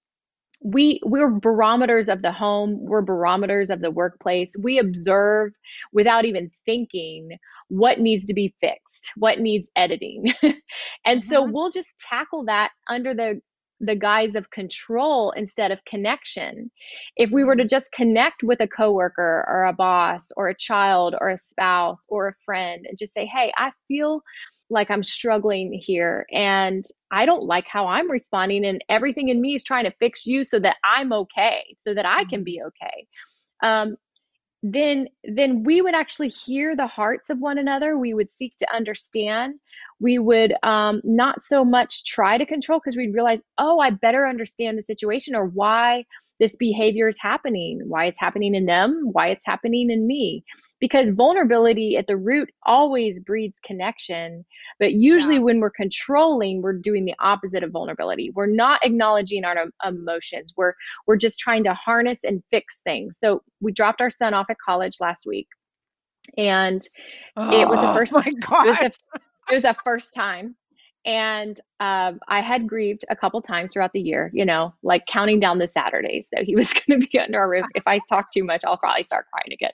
we 0.63 1.01
we're 1.03 1.29
barometers 1.29 2.07
of 2.07 2.21
the 2.21 2.31
home 2.31 2.77
we're 2.81 3.01
barometers 3.01 3.69
of 3.69 3.81
the 3.81 3.91
workplace. 3.91 4.53
We 4.61 4.79
observe 4.79 5.53
without 5.91 6.25
even 6.25 6.51
thinking 6.65 7.29
what 7.69 8.00
needs 8.00 8.25
to 8.25 8.33
be 8.33 8.53
fixed 8.61 9.11
what 9.17 9.39
needs 9.39 9.69
editing. 9.75 10.33
And 11.05 11.23
so 11.23 11.43
mm-hmm. 11.43 11.53
we'll 11.53 11.71
just 11.71 11.97
tackle 12.00 12.45
that 12.45 12.71
under 12.89 13.13
the 13.13 13.41
the 13.81 13.95
guise 13.95 14.35
of 14.35 14.51
control 14.51 15.31
instead 15.31 15.71
of 15.71 15.83
connection. 15.85 16.69
If 17.17 17.31
we 17.31 17.43
were 17.43 17.55
to 17.55 17.65
just 17.65 17.91
connect 17.91 18.43
with 18.43 18.59
a 18.61 18.67
coworker 18.67 19.43
or 19.47 19.65
a 19.65 19.73
boss 19.73 20.29
or 20.38 20.50
a 20.50 20.55
child 20.55 21.15
or 21.19 21.29
a 21.29 21.38
spouse 21.38 22.05
or 22.07 22.27
a 22.27 22.35
friend 22.45 22.85
and 22.88 22.97
just 23.00 23.13
say 23.15 23.25
hey 23.25 23.51
i 23.57 23.71
feel 23.88 24.21
like 24.71 24.89
I'm 24.89 25.03
struggling 25.03 25.73
here 25.73 26.25
and 26.31 26.83
I 27.11 27.25
don't 27.25 27.43
like 27.43 27.67
how 27.67 27.87
I'm 27.87 28.09
responding 28.09 28.65
and 28.65 28.83
everything 28.89 29.29
in 29.29 29.41
me 29.41 29.55
is 29.55 29.63
trying 29.63 29.83
to 29.83 29.91
fix 29.99 30.25
you 30.25 30.43
so 30.43 30.59
that 30.59 30.77
I'm 30.83 31.11
okay, 31.13 31.75
so 31.79 31.93
that 31.93 32.05
I 32.05 32.23
can 32.23 32.39
mm-hmm. 32.39 32.43
be 32.43 32.61
okay. 32.67 33.07
Um, 33.61 33.97
then 34.63 35.07
then 35.23 35.63
we 35.63 35.81
would 35.81 35.95
actually 35.95 36.29
hear 36.29 36.75
the 36.75 36.87
hearts 36.87 37.29
of 37.31 37.39
one 37.39 37.57
another 37.57 37.97
we 37.97 38.13
would 38.13 38.31
seek 38.31 38.55
to 38.57 38.75
understand 38.75 39.55
we 39.99 40.19
would 40.19 40.53
um, 40.63 41.01
not 41.03 41.41
so 41.41 41.65
much 41.65 42.05
try 42.05 42.37
to 42.37 42.45
control 42.45 42.79
because 42.79 42.95
we'd 42.95 43.13
realize 43.13 43.41
oh 43.57 43.79
i 43.79 43.89
better 43.89 44.27
understand 44.27 44.77
the 44.77 44.83
situation 44.83 45.35
or 45.35 45.45
why 45.45 46.05
this 46.39 46.55
behavior 46.55 47.07
is 47.07 47.17
happening 47.19 47.81
why 47.87 48.05
it's 48.05 48.19
happening 48.19 48.53
in 48.53 48.67
them 48.67 49.09
why 49.11 49.29
it's 49.29 49.45
happening 49.45 49.89
in 49.89 50.05
me 50.05 50.43
because 50.81 51.09
vulnerability 51.11 51.95
at 51.95 52.07
the 52.07 52.17
root 52.17 52.50
always 52.65 53.21
breeds 53.21 53.57
connection 53.63 54.43
but 54.79 54.91
usually 54.91 55.35
yeah. 55.35 55.41
when 55.41 55.59
we're 55.61 55.69
controlling 55.69 56.61
we're 56.61 56.73
doing 56.73 57.05
the 57.05 57.13
opposite 57.19 57.63
of 57.63 57.71
vulnerability 57.71 58.31
we're 58.35 58.45
not 58.45 58.83
acknowledging 58.83 59.45
our 59.45 59.55
emotions 59.88 60.53
we're 60.57 60.73
we're 61.07 61.15
just 61.15 61.39
trying 61.39 61.63
to 61.63 61.73
harness 61.73 62.19
and 62.23 62.43
fix 62.51 62.81
things 62.83 63.17
so 63.21 63.41
we 63.61 63.71
dropped 63.71 64.01
our 64.01 64.09
son 64.09 64.33
off 64.33 64.47
at 64.50 64.57
college 64.65 64.97
last 65.00 65.25
week 65.25 65.47
and 66.38 66.85
oh, 67.38 67.51
it 67.61 67.67
was 67.67 67.79
the 67.79 67.93
first 67.93 68.13
my 68.13 68.31
God. 68.50 68.65
It 68.65 68.69
was, 68.69 68.79
a, 68.81 68.85
it 69.51 69.53
was 69.53 69.63
a 69.63 69.75
first 69.83 70.13
time 70.13 70.55
and 71.05 71.60
um, 71.79 72.20
I 72.27 72.41
had 72.41 72.67
grieved 72.67 73.05
a 73.10 73.15
couple 73.15 73.41
times 73.41 73.74
throughout 73.74 73.93
the 73.93 74.01
year, 74.01 74.29
you 74.34 74.46
know, 74.46 74.74
like 74.84 75.05
counting 75.08 75.39
down 75.39 75.58
the 75.58 75.67
Saturdays 75.67 76.27
that 76.31 76.43
he 76.43 76.55
was 76.58 76.74
going 76.74 77.01
to 77.01 77.08
be 77.08 77.20
under 77.20 77.39
our 77.39 77.50
roof. 77.50 77.65
If 77.75 77.84
I 77.88 78.00
talk 78.10 78.31
too 78.31 78.43
much, 78.43 78.62
I'll 78.65 78.77
probably 78.77 79.03
start 79.03 79.25
crying 79.31 79.53
again. 79.53 79.74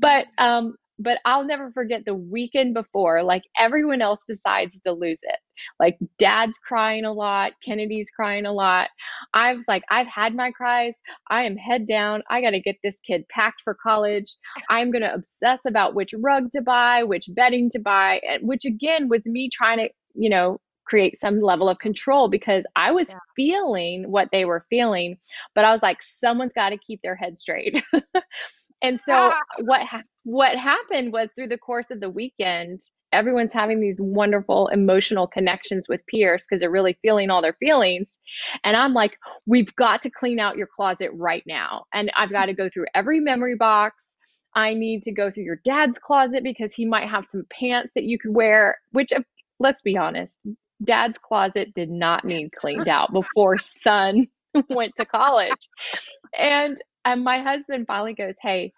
But 0.00 0.26
um, 0.38 0.76
but 0.98 1.18
I'll 1.24 1.44
never 1.44 1.70
forget 1.72 2.04
the 2.04 2.14
weekend 2.14 2.74
before, 2.74 3.22
like 3.22 3.42
everyone 3.58 4.02
else 4.02 4.20
decides 4.28 4.78
to 4.80 4.92
lose 4.92 5.20
it. 5.22 5.38
Like 5.80 5.98
dad's 6.18 6.58
crying 6.58 7.04
a 7.04 7.12
lot, 7.12 7.52
Kennedy's 7.64 8.10
crying 8.10 8.46
a 8.46 8.52
lot. 8.52 8.90
I 9.34 9.52
was 9.54 9.64
like, 9.66 9.82
I've 9.90 10.06
had 10.06 10.34
my 10.34 10.50
cries. 10.50 10.94
I 11.28 11.42
am 11.42 11.56
head 11.56 11.86
down. 11.86 12.22
I 12.30 12.40
got 12.40 12.50
to 12.50 12.60
get 12.60 12.76
this 12.82 13.00
kid 13.06 13.24
packed 13.28 13.62
for 13.64 13.76
college. 13.82 14.36
I'm 14.70 14.90
going 14.90 15.02
to 15.02 15.12
obsess 15.12 15.64
about 15.66 15.94
which 15.94 16.14
rug 16.18 16.52
to 16.52 16.62
buy, 16.62 17.02
which 17.02 17.26
bedding 17.30 17.70
to 17.70 17.78
buy, 17.78 18.20
and 18.28 18.46
which 18.46 18.64
again 18.64 19.08
was 19.08 19.22
me 19.26 19.48
trying 19.52 19.78
to 19.78 19.88
you 20.14 20.30
know, 20.30 20.60
create 20.84 21.18
some 21.18 21.40
level 21.40 21.68
of 21.68 21.78
control 21.78 22.28
because 22.28 22.64
I 22.76 22.92
was 22.92 23.10
yeah. 23.10 23.18
feeling 23.36 24.10
what 24.10 24.28
they 24.32 24.44
were 24.44 24.66
feeling, 24.68 25.16
but 25.54 25.64
I 25.64 25.72
was 25.72 25.82
like, 25.82 26.02
someone's 26.02 26.52
got 26.52 26.70
to 26.70 26.76
keep 26.78 27.00
their 27.02 27.16
head 27.16 27.38
straight. 27.38 27.82
and 28.82 29.00
so 29.00 29.14
ah. 29.14 29.40
what 29.60 29.82
ha- 29.82 30.02
what 30.24 30.56
happened 30.56 31.12
was 31.12 31.28
through 31.34 31.48
the 31.48 31.58
course 31.58 31.90
of 31.90 32.00
the 32.00 32.10
weekend, 32.10 32.80
everyone's 33.12 33.52
having 33.52 33.80
these 33.80 34.00
wonderful 34.00 34.68
emotional 34.68 35.26
connections 35.26 35.86
with 35.88 36.00
Pierce 36.06 36.44
because 36.48 36.60
they're 36.60 36.70
really 36.70 36.96
feeling 37.02 37.30
all 37.30 37.42
their 37.42 37.56
feelings. 37.60 38.16
And 38.64 38.76
I'm 38.76 38.94
like, 38.94 39.16
we've 39.46 39.74
got 39.76 40.02
to 40.02 40.10
clean 40.10 40.38
out 40.38 40.56
your 40.56 40.68
closet 40.68 41.10
right 41.14 41.42
now. 41.46 41.84
And 41.92 42.10
I've 42.16 42.30
got 42.30 42.46
to 42.46 42.54
go 42.54 42.68
through 42.68 42.86
every 42.94 43.20
memory 43.20 43.56
box. 43.56 44.12
I 44.54 44.74
need 44.74 45.02
to 45.04 45.12
go 45.12 45.30
through 45.30 45.44
your 45.44 45.60
dad's 45.64 45.98
closet 45.98 46.42
because 46.42 46.74
he 46.74 46.84
might 46.84 47.08
have 47.08 47.24
some 47.24 47.44
pants 47.48 47.90
that 47.94 48.04
you 48.04 48.18
could 48.18 48.34
wear, 48.34 48.78
which 48.92 49.10
of 49.12 49.24
let's 49.62 49.82
be 49.82 49.96
honest, 49.96 50.40
dad's 50.84 51.18
closet 51.18 51.72
did 51.74 51.90
not 51.90 52.24
need 52.26 52.52
cleaned 52.52 52.88
out 52.88 53.12
before 53.12 53.58
son 53.58 54.26
went 54.68 54.94
to 54.96 55.04
college. 55.04 55.68
And 56.36 56.76
and 57.04 57.24
my 57.24 57.40
husband 57.40 57.86
finally 57.86 58.14
goes, 58.14 58.34
"Hey, 58.40 58.72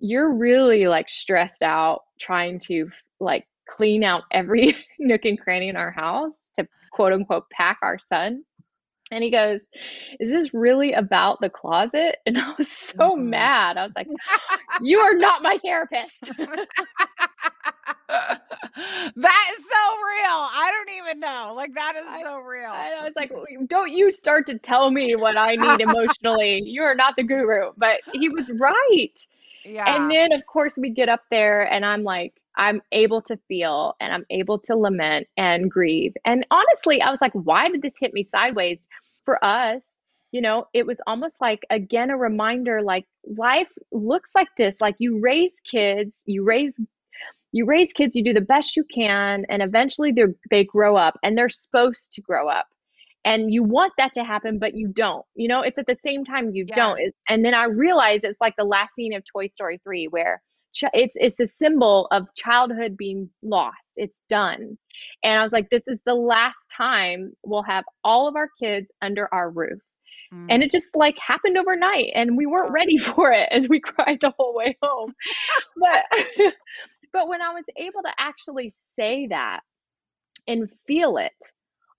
you're 0.00 0.32
really 0.32 0.86
like 0.86 1.08
stressed 1.08 1.62
out 1.62 2.02
trying 2.20 2.58
to 2.60 2.90
like 3.20 3.46
clean 3.68 4.02
out 4.02 4.22
every 4.30 4.76
nook 4.98 5.24
and 5.24 5.40
cranny 5.40 5.68
in 5.68 5.76
our 5.76 5.90
house 5.90 6.34
to 6.58 6.66
quote 6.92 7.12
unquote 7.12 7.50
pack 7.50 7.78
our 7.82 7.98
son." 7.98 8.44
And 9.10 9.24
he 9.24 9.30
goes, 9.30 9.62
Is 10.20 10.30
this 10.30 10.52
really 10.52 10.92
about 10.92 11.40
the 11.40 11.48
closet? 11.48 12.18
And 12.26 12.38
I 12.38 12.52
was 12.58 12.70
so 12.70 13.12
mm-hmm. 13.12 13.30
mad. 13.30 13.78
I 13.78 13.84
was 13.84 13.92
like, 13.96 14.06
You 14.82 14.98
are 14.98 15.14
not 15.14 15.42
my 15.42 15.56
therapist. 15.64 16.30
that 19.16 19.54
is 19.58 19.64
so 19.64 19.96
real. 19.96 20.48
I 20.54 20.70
don't 20.72 20.96
even 20.96 21.20
know. 21.20 21.52
Like 21.56 21.74
that 21.74 21.94
is 21.96 22.04
I, 22.06 22.22
so 22.22 22.38
real. 22.38 22.70
I 22.70 23.02
was 23.02 23.12
like, 23.16 23.32
don't 23.66 23.92
you 23.92 24.12
start 24.12 24.46
to 24.46 24.58
tell 24.58 24.90
me 24.90 25.16
what 25.16 25.36
I 25.36 25.56
need 25.56 25.80
emotionally. 25.80 26.62
you 26.64 26.82
are 26.82 26.94
not 26.94 27.16
the 27.16 27.22
guru. 27.22 27.72
But 27.76 28.00
he 28.12 28.28
was 28.28 28.48
right. 28.50 29.14
Yeah. 29.64 29.94
And 29.94 30.10
then 30.10 30.32
of 30.32 30.46
course 30.46 30.78
we 30.78 30.90
get 30.90 31.08
up 31.08 31.22
there 31.30 31.70
and 31.70 31.84
I'm 31.84 32.04
like, 32.04 32.34
I'm 32.56 32.82
able 32.92 33.22
to 33.22 33.36
feel 33.48 33.94
and 34.00 34.12
I'm 34.12 34.26
able 34.30 34.58
to 34.60 34.76
lament 34.76 35.28
and 35.36 35.70
grieve. 35.70 36.14
And 36.24 36.46
honestly, 36.50 37.00
I 37.00 37.10
was 37.10 37.20
like, 37.20 37.32
why 37.32 37.68
did 37.68 37.82
this 37.82 37.94
hit 37.98 38.12
me 38.12 38.24
sideways? 38.24 38.78
For 39.24 39.42
us, 39.44 39.92
you 40.32 40.40
know, 40.40 40.66
it 40.72 40.86
was 40.86 40.98
almost 41.06 41.36
like, 41.40 41.64
again, 41.70 42.10
a 42.10 42.16
reminder 42.16 42.82
like 42.82 43.06
life 43.36 43.68
looks 43.92 44.30
like 44.34 44.48
this. 44.56 44.80
Like 44.80 44.96
you 44.98 45.20
raise 45.20 45.54
kids, 45.64 46.18
you 46.26 46.44
raise 46.44 46.74
you 47.52 47.64
raise 47.66 47.92
kids, 47.92 48.14
you 48.14 48.22
do 48.22 48.34
the 48.34 48.40
best 48.40 48.76
you 48.76 48.84
can, 48.92 49.44
and 49.48 49.62
eventually 49.62 50.12
they 50.12 50.24
they 50.50 50.64
grow 50.64 50.96
up 50.96 51.18
and 51.22 51.36
they're 51.36 51.48
supposed 51.48 52.12
to 52.12 52.20
grow 52.20 52.48
up. 52.48 52.66
And 53.24 53.52
you 53.52 53.62
want 53.62 53.92
that 53.98 54.14
to 54.14 54.24
happen, 54.24 54.58
but 54.58 54.74
you 54.74 54.88
don't. 54.88 55.24
You 55.34 55.48
know, 55.48 55.62
it's 55.62 55.78
at 55.78 55.86
the 55.86 55.96
same 56.04 56.24
time 56.24 56.50
you 56.54 56.64
yes. 56.68 56.76
don't. 56.76 57.00
and 57.28 57.44
then 57.44 57.54
I 57.54 57.64
realized 57.64 58.24
it's 58.24 58.40
like 58.40 58.54
the 58.56 58.64
last 58.64 58.94
scene 58.94 59.14
of 59.14 59.22
Toy 59.30 59.48
Story 59.48 59.80
3 59.84 60.06
where 60.08 60.40
it's 60.92 61.14
it's 61.16 61.40
a 61.40 61.46
symbol 61.46 62.06
of 62.10 62.26
childhood 62.36 62.96
being 62.96 63.30
lost. 63.42 63.76
It's 63.96 64.16
done. 64.30 64.78
And 65.24 65.38
I 65.38 65.42
was 65.42 65.52
like, 65.52 65.70
this 65.70 65.82
is 65.86 65.98
the 66.04 66.14
last 66.14 66.58
time 66.74 67.32
we'll 67.44 67.62
have 67.62 67.84
all 68.04 68.28
of 68.28 68.36
our 68.36 68.48
kids 68.60 68.86
under 69.02 69.32
our 69.32 69.50
roof. 69.50 69.80
Mm. 70.32 70.46
And 70.50 70.62
it 70.62 70.70
just 70.70 70.94
like 70.94 71.16
happened 71.18 71.56
overnight 71.56 72.12
and 72.14 72.36
we 72.36 72.46
weren't 72.46 72.72
ready 72.72 72.96
for 72.98 73.32
it 73.32 73.48
and 73.50 73.68
we 73.68 73.80
cried 73.80 74.18
the 74.20 74.32
whole 74.38 74.54
way 74.54 74.76
home. 74.82 75.14
but 75.76 76.04
but 77.12 77.28
when 77.28 77.42
I 77.42 77.50
was 77.50 77.64
able 77.76 78.02
to 78.02 78.12
actually 78.18 78.72
say 78.96 79.26
that 79.28 79.60
and 80.46 80.68
feel 80.86 81.18
it, 81.18 81.32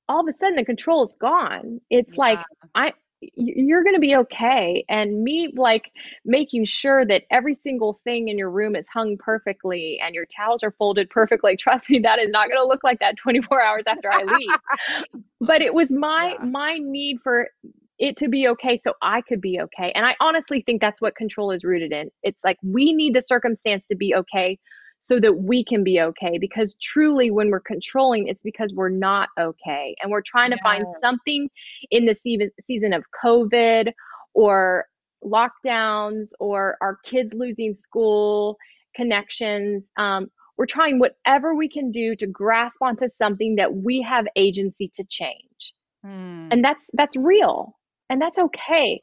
all 0.07 0.21
of 0.21 0.27
a 0.27 0.31
sudden 0.31 0.55
the 0.55 0.65
control 0.65 1.07
is 1.07 1.15
gone. 1.19 1.79
It's 1.89 2.13
yeah. 2.13 2.19
like 2.19 2.39
I 2.75 2.93
you're 3.21 3.83
going 3.83 3.95
to 3.95 3.99
be 3.99 4.15
okay 4.15 4.85
and 4.87 5.23
me 5.23 5.53
like 5.55 5.91
making 6.23 6.63
sure 6.63 7.05
that 7.05 7.23
every 7.31 7.53
single 7.53 7.99
thing 8.03 8.29
in 8.29 8.37
your 8.37 8.49
room 8.49 8.75
is 8.75 8.87
hung 8.87 9.17
perfectly 9.17 9.99
and 10.03 10.15
your 10.15 10.25
towels 10.25 10.63
are 10.63 10.71
folded 10.71 11.09
perfectly 11.09 11.57
trust 11.57 11.89
me 11.89 11.99
that 11.99 12.19
is 12.19 12.29
not 12.29 12.47
going 12.47 12.59
to 12.59 12.65
look 12.67 12.83
like 12.83 12.99
that 12.99 13.17
24 13.17 13.61
hours 13.61 13.83
after 13.87 14.09
i 14.11 14.23
leave 14.23 15.13
but 15.41 15.61
it 15.61 15.73
was 15.73 15.91
my 15.91 16.35
yeah. 16.39 16.45
my 16.45 16.77
need 16.77 17.17
for 17.21 17.49
it 17.97 18.15
to 18.15 18.29
be 18.29 18.47
okay 18.47 18.77
so 18.77 18.93
i 19.01 19.21
could 19.21 19.41
be 19.41 19.59
okay 19.59 19.91
and 19.95 20.05
i 20.05 20.15
honestly 20.21 20.61
think 20.61 20.79
that's 20.79 21.01
what 21.01 21.15
control 21.15 21.51
is 21.51 21.65
rooted 21.65 21.91
in 21.91 22.09
it's 22.23 22.43
like 22.45 22.57
we 22.63 22.93
need 22.93 23.13
the 23.13 23.21
circumstance 23.21 23.85
to 23.85 23.95
be 23.95 24.15
okay 24.15 24.57
so 25.00 25.20
that 25.20 25.34
we 25.34 25.63
can 25.63 25.84
be 25.84 26.00
okay. 26.01 26.38
Because 26.39 26.75
truly, 26.82 27.32
when 27.32 27.50
we're 27.50 27.60
controlling, 27.62 28.27
it's 28.27 28.44
because 28.44 28.74
we're 28.74 28.89
not 28.89 29.29
okay. 29.39 29.96
And 30.01 30.12
we're 30.12 30.22
trying 30.22 30.51
to 30.51 30.58
yes. 30.58 30.63
find 30.63 30.86
something 31.01 31.50
in 31.91 32.06
the 32.06 32.15
season 32.62 32.94
of 32.94 33.03
COVID 33.24 33.91
or 34.34 34.86
lockdowns 35.24 36.29
or 36.39 36.77
our 36.82 36.98
kids 37.03 37.34
losing 37.34 37.75
school 37.75 38.58
connections. 38.96 39.89
Um, 39.98 40.27
we're 40.58 40.65
trying 40.65 41.00
whatever 41.00 41.56
we 41.56 41.70
can 41.70 41.89
do 41.89 42.15
to 42.18 42.27
grasp 42.27 42.82
onto 42.82 43.08
something 43.08 43.56
that 43.56 43.74
we 43.74 44.01
have 44.01 44.25
agency 44.36 44.91
to 44.94 45.03
change. 45.10 45.74
Hmm. 46.03 46.50
And 46.51 46.63
that's 46.63 46.88
that's 46.94 47.15
real. 47.15 47.77
And 48.10 48.22
that's 48.22 48.38
okay. 48.38 49.01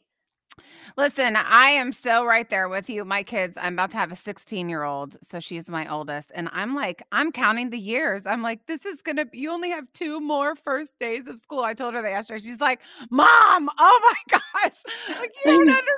Listen, 0.96 1.36
I 1.36 1.70
am 1.70 1.92
so 1.92 2.24
right 2.24 2.48
there 2.48 2.68
with 2.68 2.88
you. 2.88 3.04
My 3.04 3.22
kids, 3.22 3.58
I'm 3.60 3.74
about 3.74 3.90
to 3.90 3.98
have 3.98 4.12
a 4.12 4.16
16 4.16 4.68
year 4.68 4.82
old. 4.82 5.16
So 5.22 5.40
she's 5.40 5.68
my 5.68 5.90
oldest. 5.92 6.32
And 6.34 6.48
I'm 6.52 6.74
like, 6.74 7.02
I'm 7.12 7.32
counting 7.32 7.70
the 7.70 7.78
years. 7.78 8.24
I'm 8.26 8.42
like, 8.42 8.64
this 8.66 8.86
is 8.86 9.02
going 9.02 9.16
to, 9.16 9.26
you 9.32 9.50
only 9.50 9.70
have 9.70 9.84
two 9.92 10.20
more 10.20 10.56
first 10.56 10.98
days 10.98 11.26
of 11.26 11.38
school. 11.38 11.60
I 11.60 11.74
told 11.74 11.94
her 11.94 12.02
that 12.02 12.08
yesterday. 12.08 12.42
She's 12.42 12.60
like, 12.60 12.80
Mom, 13.10 13.68
oh 13.78 14.14
my 14.30 14.40
gosh. 14.62 14.82
Like, 15.08 15.32
you 15.44 15.50
don't 15.50 15.68
understand. 15.68 15.92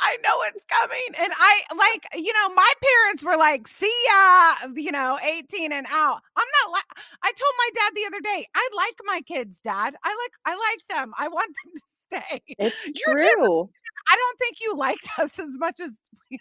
I 0.00 0.16
know 0.22 0.42
it's 0.46 0.64
coming. 0.68 1.20
And 1.20 1.32
I 1.36 1.62
like, 1.76 2.06
you 2.14 2.32
know, 2.32 2.54
my 2.54 2.72
parents 2.82 3.24
were 3.24 3.36
like, 3.36 3.66
see 3.66 3.92
ya, 4.06 4.68
you 4.76 4.92
know, 4.92 5.18
18 5.22 5.72
and 5.72 5.86
out. 5.90 6.20
I'm 6.36 6.46
not 6.62 6.72
like, 6.72 6.84
I 7.22 7.32
told 7.32 7.52
my 7.58 7.68
dad 7.74 7.92
the 7.94 8.06
other 8.06 8.20
day, 8.20 8.46
I 8.54 8.68
like 8.76 8.94
my 9.04 9.20
kids, 9.26 9.58
dad. 9.62 9.96
I 10.02 10.08
like, 10.08 10.32
I 10.46 10.52
like 10.52 10.98
them. 10.98 11.12
I 11.18 11.28
want 11.28 11.48
them 11.48 11.72
to 11.74 11.93
stay. 12.04 12.42
It's 12.58 12.92
You're 13.06 13.16
true. 13.16 13.68
Just, 13.68 13.94
I 14.12 14.16
don't 14.16 14.38
think 14.38 14.56
you 14.60 14.76
liked 14.76 15.08
us 15.18 15.38
as 15.38 15.50
much 15.58 15.80
as 15.80 15.92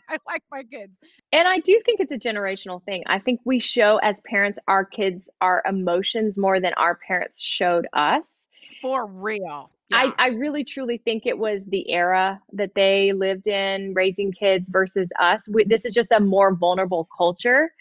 I 0.09 0.17
like 0.27 0.43
my 0.51 0.63
kids. 0.63 0.97
And 1.31 1.47
I 1.47 1.59
do 1.59 1.79
think 1.85 1.99
it's 1.99 2.11
a 2.11 2.17
generational 2.17 2.83
thing. 2.83 3.03
I 3.07 3.19
think 3.19 3.41
we 3.45 3.59
show 3.59 3.97
as 3.97 4.19
parents 4.27 4.57
our 4.67 4.85
kids 4.85 5.29
our 5.41 5.61
emotions 5.67 6.37
more 6.37 6.59
than 6.59 6.73
our 6.77 6.95
parents 6.95 7.41
showed 7.41 7.87
us. 7.93 8.29
For 8.81 9.05
real. 9.05 9.69
Yeah. 9.89 9.97
I, 9.97 10.13
I 10.17 10.27
really 10.29 10.63
truly 10.63 10.97
think 10.97 11.25
it 11.25 11.37
was 11.37 11.65
the 11.65 11.89
era 11.91 12.41
that 12.53 12.71
they 12.75 13.13
lived 13.13 13.47
in, 13.47 13.93
raising 13.93 14.31
kids 14.31 14.67
versus 14.69 15.09
us. 15.19 15.41
We, 15.49 15.65
this 15.65 15.85
is 15.85 15.93
just 15.93 16.11
a 16.11 16.19
more 16.19 16.55
vulnerable 16.55 17.07
culture 17.15 17.71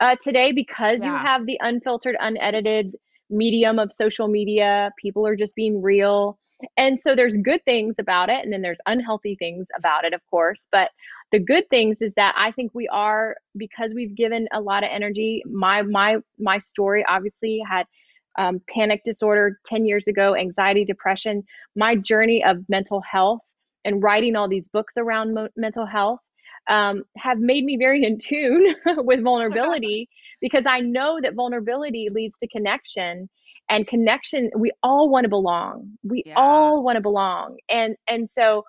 uh, 0.00 0.16
today 0.22 0.52
because 0.52 1.04
yeah. 1.04 1.12
you 1.12 1.26
have 1.26 1.46
the 1.46 1.58
unfiltered, 1.60 2.16
unedited 2.18 2.96
medium 3.30 3.78
of 3.78 3.92
social 3.92 4.28
media. 4.28 4.92
People 4.98 5.26
are 5.26 5.36
just 5.36 5.54
being 5.54 5.82
real. 5.82 6.38
And 6.76 6.98
so 7.00 7.14
there's 7.14 7.34
good 7.34 7.64
things 7.64 7.96
about 7.98 8.30
it, 8.30 8.44
and 8.44 8.52
then 8.52 8.62
there's 8.62 8.80
unhealthy 8.86 9.36
things 9.36 9.66
about 9.76 10.04
it, 10.04 10.12
of 10.12 10.20
course. 10.28 10.66
But 10.72 10.90
the 11.30 11.38
good 11.38 11.68
things 11.70 11.98
is 12.00 12.12
that 12.14 12.34
I 12.36 12.50
think 12.52 12.72
we 12.74 12.88
are 12.88 13.36
because 13.56 13.94
we've 13.94 14.14
given 14.14 14.48
a 14.52 14.60
lot 14.60 14.82
of 14.82 14.90
energy. 14.92 15.42
My 15.46 15.82
my 15.82 16.16
my 16.38 16.58
story 16.58 17.04
obviously 17.08 17.62
had 17.68 17.86
um, 18.38 18.60
panic 18.72 19.02
disorder 19.04 19.58
10 19.66 19.86
years 19.86 20.06
ago, 20.06 20.34
anxiety, 20.34 20.84
depression. 20.84 21.42
My 21.76 21.96
journey 21.96 22.42
of 22.44 22.58
mental 22.68 23.02
health 23.02 23.40
and 23.84 24.02
writing 24.02 24.36
all 24.36 24.48
these 24.48 24.68
books 24.68 24.94
around 24.96 25.34
mo- 25.34 25.48
mental 25.56 25.86
health 25.86 26.20
um, 26.68 27.02
have 27.16 27.38
made 27.38 27.64
me 27.64 27.76
very 27.76 28.04
in 28.04 28.18
tune 28.18 28.74
with 28.98 29.22
vulnerability 29.24 30.08
because 30.40 30.64
I 30.66 30.80
know 30.80 31.18
that 31.22 31.34
vulnerability 31.34 32.08
leads 32.12 32.38
to 32.38 32.48
connection 32.48 33.28
and 33.68 33.86
connection 33.86 34.50
we 34.56 34.72
all 34.82 35.08
want 35.08 35.24
to 35.24 35.28
belong. 35.28 35.98
We 36.02 36.22
yeah. 36.26 36.34
all 36.36 36.82
want 36.82 36.96
to 36.96 37.02
belong. 37.02 37.56
And 37.68 37.96
and 38.08 38.28
so 38.32 38.64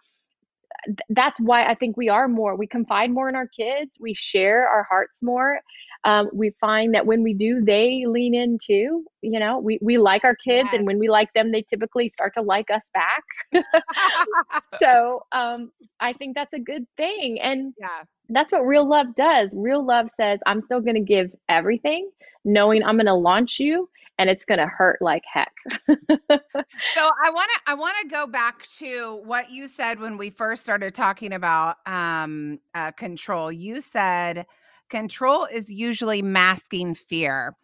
that's 1.09 1.39
why 1.41 1.65
i 1.65 1.75
think 1.75 1.97
we 1.97 2.07
are 2.07 2.27
more 2.29 2.55
we 2.55 2.65
confide 2.65 3.11
more 3.11 3.27
in 3.27 3.35
our 3.35 3.47
kids 3.47 3.97
we 3.99 4.13
share 4.13 4.67
our 4.67 4.83
hearts 4.83 5.21
more. 5.21 5.59
Um, 6.05 6.29
we 6.33 6.51
find 6.61 6.95
that 6.95 7.05
when 7.05 7.23
we 7.23 7.33
do 7.33 7.61
they 7.61 8.05
lean 8.07 8.33
in 8.33 8.57
too 8.65 9.03
you 9.21 9.37
know? 9.37 9.59
We, 9.59 9.79
we 9.81 9.97
like 9.97 10.23
our 10.23 10.35
kids 10.35 10.69
yes. 10.71 10.75
and 10.77 10.87
when 10.87 10.97
we 10.97 11.09
like 11.09 11.33
them 11.33 11.51
they 11.51 11.61
typically 11.63 12.07
start 12.07 12.33
to 12.35 12.41
like 12.41 12.69
us 12.71 12.83
back. 12.93 13.63
So 14.81 15.25
um, 15.33 15.71
i 15.99 16.13
think 16.13 16.35
that's 16.35 16.53
a 16.53 16.59
good 16.59 16.85
thing 16.95 17.39
and 17.41 17.73
yeah. 17.77 18.03
that's 18.29 18.51
what 18.51 18.65
real 18.65 18.87
love 18.87 19.15
does. 19.15 19.49
Real 19.53 19.85
love 19.85 20.09
says 20.15 20.39
i'm 20.45 20.61
still 20.61 20.79
going 20.79 20.95
to 20.95 21.01
give 21.01 21.31
everything 21.49 22.09
knowing 22.45 22.83
i'm 22.83 22.95
going 22.95 23.05
to 23.05 23.13
launch 23.13 23.59
you 23.59 23.89
and 24.19 24.29
it's 24.29 24.43
going 24.43 24.59
to 24.59 24.67
hurt 24.67 25.01
like 25.01 25.23
heck. 25.25 25.53
so 25.87 25.95
I 25.97 27.29
want 27.31 27.49
to 27.55 27.61
I 27.67 27.73
want 27.73 27.95
to 28.01 28.07
go 28.09 28.27
back 28.27 28.67
to 28.77 29.21
what 29.23 29.49
you 29.49 29.67
said 29.67 29.99
when 29.99 30.17
we 30.17 30.29
first 30.29 30.61
started 30.61 30.93
talking 30.93 31.31
about 31.31 31.77
um, 31.87 32.59
uh, 32.75 32.91
control. 32.91 33.49
You 33.49 33.79
said 33.79 34.45
control 34.89 35.45
is 35.45 35.71
usually 35.71 36.21
masking 36.21 36.93
fear. 36.93 37.55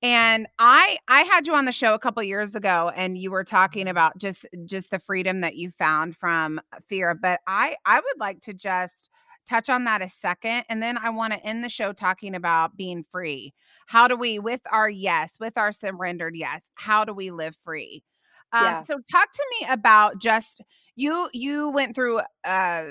And 0.00 0.46
I 0.60 0.98
I 1.08 1.22
had 1.22 1.48
you 1.48 1.56
on 1.56 1.64
the 1.64 1.72
show 1.72 1.94
a 1.94 1.98
couple 1.98 2.22
years 2.22 2.54
ago 2.54 2.92
and 2.94 3.18
you 3.18 3.32
were 3.32 3.42
talking 3.42 3.88
about 3.88 4.16
just 4.18 4.46
just 4.64 4.92
the 4.92 5.00
freedom 5.00 5.40
that 5.40 5.56
you 5.56 5.72
found 5.72 6.16
from 6.16 6.60
fear, 6.86 7.16
but 7.20 7.40
I 7.48 7.74
I 7.84 7.96
would 7.96 8.20
like 8.20 8.40
to 8.42 8.54
just 8.54 9.10
touch 9.48 9.68
on 9.68 9.82
that 9.84 10.02
a 10.02 10.08
second 10.08 10.62
and 10.68 10.80
then 10.80 10.96
I 10.98 11.10
want 11.10 11.32
to 11.32 11.44
end 11.44 11.64
the 11.64 11.68
show 11.68 11.92
talking 11.92 12.36
about 12.36 12.76
being 12.76 13.04
free 13.10 13.54
how 13.88 14.06
do 14.06 14.16
we 14.16 14.38
with 14.38 14.60
our 14.70 14.88
yes 14.88 15.36
with 15.40 15.56
our 15.56 15.72
surrendered 15.72 16.36
yes 16.36 16.64
how 16.74 17.04
do 17.04 17.12
we 17.12 17.30
live 17.30 17.56
free? 17.64 18.04
Um, 18.52 18.64
yeah. 18.64 18.78
so 18.80 18.98
talk 19.10 19.32
to 19.32 19.46
me 19.60 19.66
about 19.70 20.20
just 20.20 20.62
you 20.94 21.28
you 21.32 21.70
went 21.70 21.94
through 21.94 22.20
uh 22.44 22.84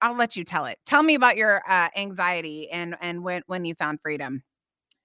i'll 0.00 0.16
let 0.16 0.36
you 0.36 0.44
tell 0.44 0.64
it. 0.64 0.78
Tell 0.86 1.02
me 1.02 1.14
about 1.14 1.36
your 1.36 1.62
uh, 1.68 1.88
anxiety 1.94 2.70
and 2.70 2.96
and 3.00 3.22
when 3.22 3.42
when 3.46 3.64
you 3.64 3.74
found 3.74 4.00
freedom. 4.00 4.42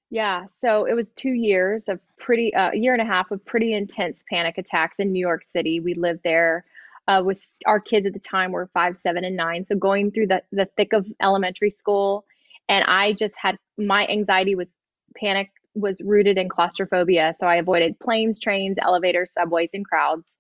Yeah 0.10 0.46
so 0.58 0.86
it 0.86 0.94
was 0.94 1.08
two 1.16 1.34
years 1.34 1.86
of 1.90 2.00
pretty 2.18 2.54
uh, 2.56 2.72
a 2.72 2.78
year 2.78 2.94
and 2.94 3.02
a 3.02 3.06
half 3.06 3.30
of 3.30 3.46
pretty 3.46 3.74
intense 3.74 4.24
panic 4.32 4.58
attacks 4.58 5.00
in 5.00 5.12
new 5.12 5.20
york 5.20 5.44
city. 5.54 5.82
We 5.82 5.96
lived 5.96 6.22
there 6.24 6.64
uh, 7.08 7.22
with 7.24 7.42
our 7.66 7.80
kids 7.80 8.06
at 8.06 8.14
the 8.14 8.20
time 8.20 8.54
were 8.54 8.70
five 8.74 8.98
seven 8.98 9.26
and 9.26 9.36
nine 9.36 9.66
so 9.66 9.76
going 9.76 10.12
through 10.12 10.28
the, 10.28 10.42
the 10.54 10.68
thick 10.78 10.94
of 10.94 11.06
elementary 11.22 11.70
school 11.70 12.26
and 12.68 12.84
i 12.86 13.14
just 13.14 13.36
had 13.38 13.58
my 13.78 14.08
anxiety 14.08 14.56
was 14.56 14.78
panic 15.20 15.52
was 15.74 16.00
rooted 16.02 16.38
in 16.38 16.50
claustrophobia. 16.50 17.34
So 17.38 17.48
I 17.48 17.56
avoided 17.56 18.00
planes, 18.00 18.40
trains, 18.40 18.78
elevators, 18.82 19.32
subways, 19.34 19.70
and 19.74 19.86
crowds, 19.86 20.32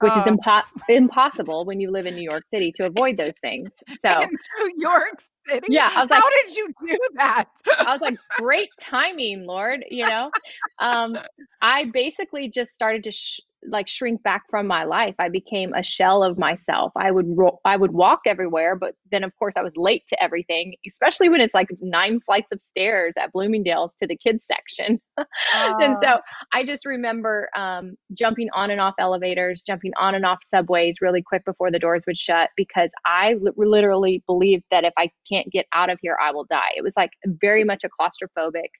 which 0.00 0.12
oh. 0.14 0.18
is 0.18 0.24
impo- 0.24 0.64
impossible 0.88 1.64
when 1.64 1.80
you 1.80 1.90
live 1.90 2.06
in 2.06 2.16
New 2.16 2.28
York 2.28 2.44
City 2.52 2.72
to 2.72 2.86
avoid 2.86 3.16
those 3.16 3.38
things. 3.38 3.70
So 4.02 4.22
in 4.22 4.30
New 4.58 4.72
York 4.78 5.20
Yeah, 5.68 5.90
I 5.94 6.00
was 6.00 6.10
like, 6.10 6.20
how 6.20 6.30
did 6.44 6.56
you 6.56 6.74
do 6.86 6.98
that? 7.14 7.48
I 7.78 7.92
was 7.92 8.00
like, 8.00 8.18
great 8.38 8.68
timing, 8.80 9.46
Lord. 9.46 9.84
You 9.90 10.08
know, 10.08 10.30
um, 10.78 11.16
I 11.62 11.86
basically 11.86 12.50
just 12.50 12.72
started 12.72 13.04
to 13.04 13.10
sh- 13.10 13.40
like 13.68 13.88
shrink 13.88 14.22
back 14.22 14.42
from 14.48 14.66
my 14.66 14.84
life. 14.84 15.14
I 15.18 15.28
became 15.28 15.74
a 15.74 15.82
shell 15.82 16.22
of 16.22 16.38
myself. 16.38 16.92
I 16.96 17.10
would 17.10 17.26
ro- 17.36 17.60
I 17.64 17.76
would 17.76 17.92
walk 17.92 18.20
everywhere, 18.26 18.74
but 18.76 18.94
then 19.10 19.24
of 19.24 19.36
course 19.36 19.54
I 19.56 19.62
was 19.62 19.72
late 19.76 20.04
to 20.08 20.22
everything, 20.22 20.74
especially 20.86 21.28
when 21.28 21.40
it's 21.40 21.54
like 21.54 21.68
nine 21.80 22.20
flights 22.20 22.52
of 22.52 22.62
stairs 22.62 23.14
at 23.18 23.32
Bloomingdale's 23.32 23.92
to 23.98 24.06
the 24.06 24.16
kids 24.16 24.46
section. 24.46 25.00
Uh. 25.18 25.24
and 25.54 25.96
so 26.02 26.08
ah. 26.08 26.20
I 26.52 26.64
just 26.64 26.86
remember 26.86 27.48
um, 27.56 27.96
jumping 28.14 28.48
on 28.54 28.70
and 28.70 28.80
off 28.80 28.94
elevators, 28.98 29.62
jumping 29.62 29.92
on 30.00 30.14
and 30.14 30.24
off 30.24 30.38
subways 30.42 30.96
really 31.00 31.22
quick 31.22 31.44
before 31.44 31.70
the 31.70 31.78
doors 31.78 32.04
would 32.06 32.18
shut 32.18 32.50
because 32.56 32.90
I 33.04 33.34
li- 33.40 33.52
literally 33.56 34.22
believed 34.26 34.64
that 34.70 34.84
if 34.84 34.94
I 34.96 35.10
can't 35.30 35.50
get 35.50 35.66
out 35.72 35.90
of 35.90 35.98
here, 36.02 36.16
I 36.20 36.32
will 36.32 36.44
die. 36.44 36.72
It 36.76 36.82
was 36.82 36.94
like 36.96 37.10
very 37.24 37.64
much 37.64 37.84
a 37.84 37.88
claustrophobic 37.88 38.70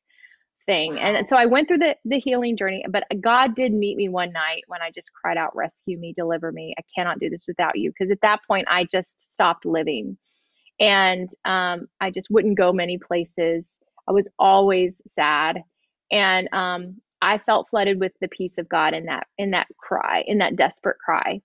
thing. 0.66 0.94
Wow. 0.94 1.00
And 1.02 1.28
so 1.28 1.36
I 1.36 1.46
went 1.46 1.68
through 1.68 1.78
the 1.78 1.96
the 2.04 2.18
healing 2.18 2.56
journey, 2.56 2.84
but 2.88 3.04
God 3.20 3.54
did 3.54 3.72
meet 3.72 3.96
me 3.96 4.08
one 4.08 4.32
night 4.32 4.64
when 4.68 4.82
I 4.82 4.90
just 4.90 5.10
cried 5.12 5.36
out, 5.36 5.54
"Rescue 5.54 5.98
me, 5.98 6.12
deliver 6.12 6.52
me. 6.52 6.74
I 6.78 6.82
cannot 6.94 7.18
do 7.18 7.30
this 7.30 7.44
without 7.46 7.78
you." 7.78 7.90
Because 7.90 8.10
at 8.10 8.20
that 8.22 8.40
point 8.46 8.66
I 8.70 8.84
just 8.84 9.32
stopped 9.32 9.64
living. 9.64 10.16
And 10.78 11.28
um, 11.44 11.88
I 12.00 12.10
just 12.10 12.28
wouldn't 12.30 12.56
go 12.56 12.72
many 12.72 12.98
places. 12.98 13.70
I 14.08 14.12
was 14.12 14.28
always 14.38 15.02
sad. 15.06 15.62
And 16.10 16.48
um, 16.54 16.96
I 17.22 17.38
felt 17.38 17.68
flooded 17.68 18.00
with 18.00 18.12
the 18.20 18.28
peace 18.28 18.56
of 18.58 18.68
God 18.68 18.94
in 18.94 19.04
that 19.06 19.26
in 19.38 19.50
that 19.50 19.66
cry, 19.78 20.24
in 20.26 20.38
that 20.38 20.56
desperate 20.56 20.98
cry. 21.04 21.40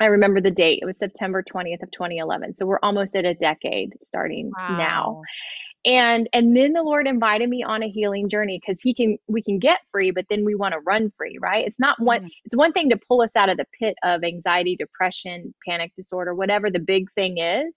I 0.00 0.06
remember 0.06 0.40
the 0.40 0.50
date. 0.50 0.80
It 0.82 0.86
was 0.86 0.98
September 0.98 1.42
20th 1.42 1.82
of 1.82 1.90
2011. 1.90 2.54
So 2.54 2.66
we're 2.66 2.78
almost 2.82 3.16
at 3.16 3.24
a 3.24 3.34
decade 3.34 3.94
starting 4.04 4.50
wow. 4.56 4.76
now 4.76 5.22
and 5.84 6.28
and 6.32 6.56
then 6.56 6.72
the 6.72 6.82
lord 6.82 7.06
invited 7.06 7.48
me 7.48 7.62
on 7.62 7.82
a 7.82 7.88
healing 7.88 8.28
journey 8.28 8.60
because 8.60 8.80
he 8.80 8.92
can 8.92 9.16
we 9.28 9.42
can 9.42 9.58
get 9.58 9.80
free 9.92 10.10
but 10.10 10.26
then 10.28 10.44
we 10.44 10.54
want 10.54 10.72
to 10.72 10.80
run 10.80 11.12
free 11.16 11.38
right 11.40 11.66
it's 11.66 11.78
not 11.78 12.00
one 12.00 12.20
mm-hmm. 12.20 12.28
it's 12.44 12.56
one 12.56 12.72
thing 12.72 12.90
to 12.90 12.98
pull 13.08 13.22
us 13.22 13.30
out 13.36 13.48
of 13.48 13.56
the 13.56 13.66
pit 13.78 13.94
of 14.02 14.24
anxiety 14.24 14.76
depression 14.76 15.54
panic 15.66 15.92
disorder 15.96 16.34
whatever 16.34 16.70
the 16.70 16.80
big 16.80 17.10
thing 17.14 17.38
is 17.38 17.76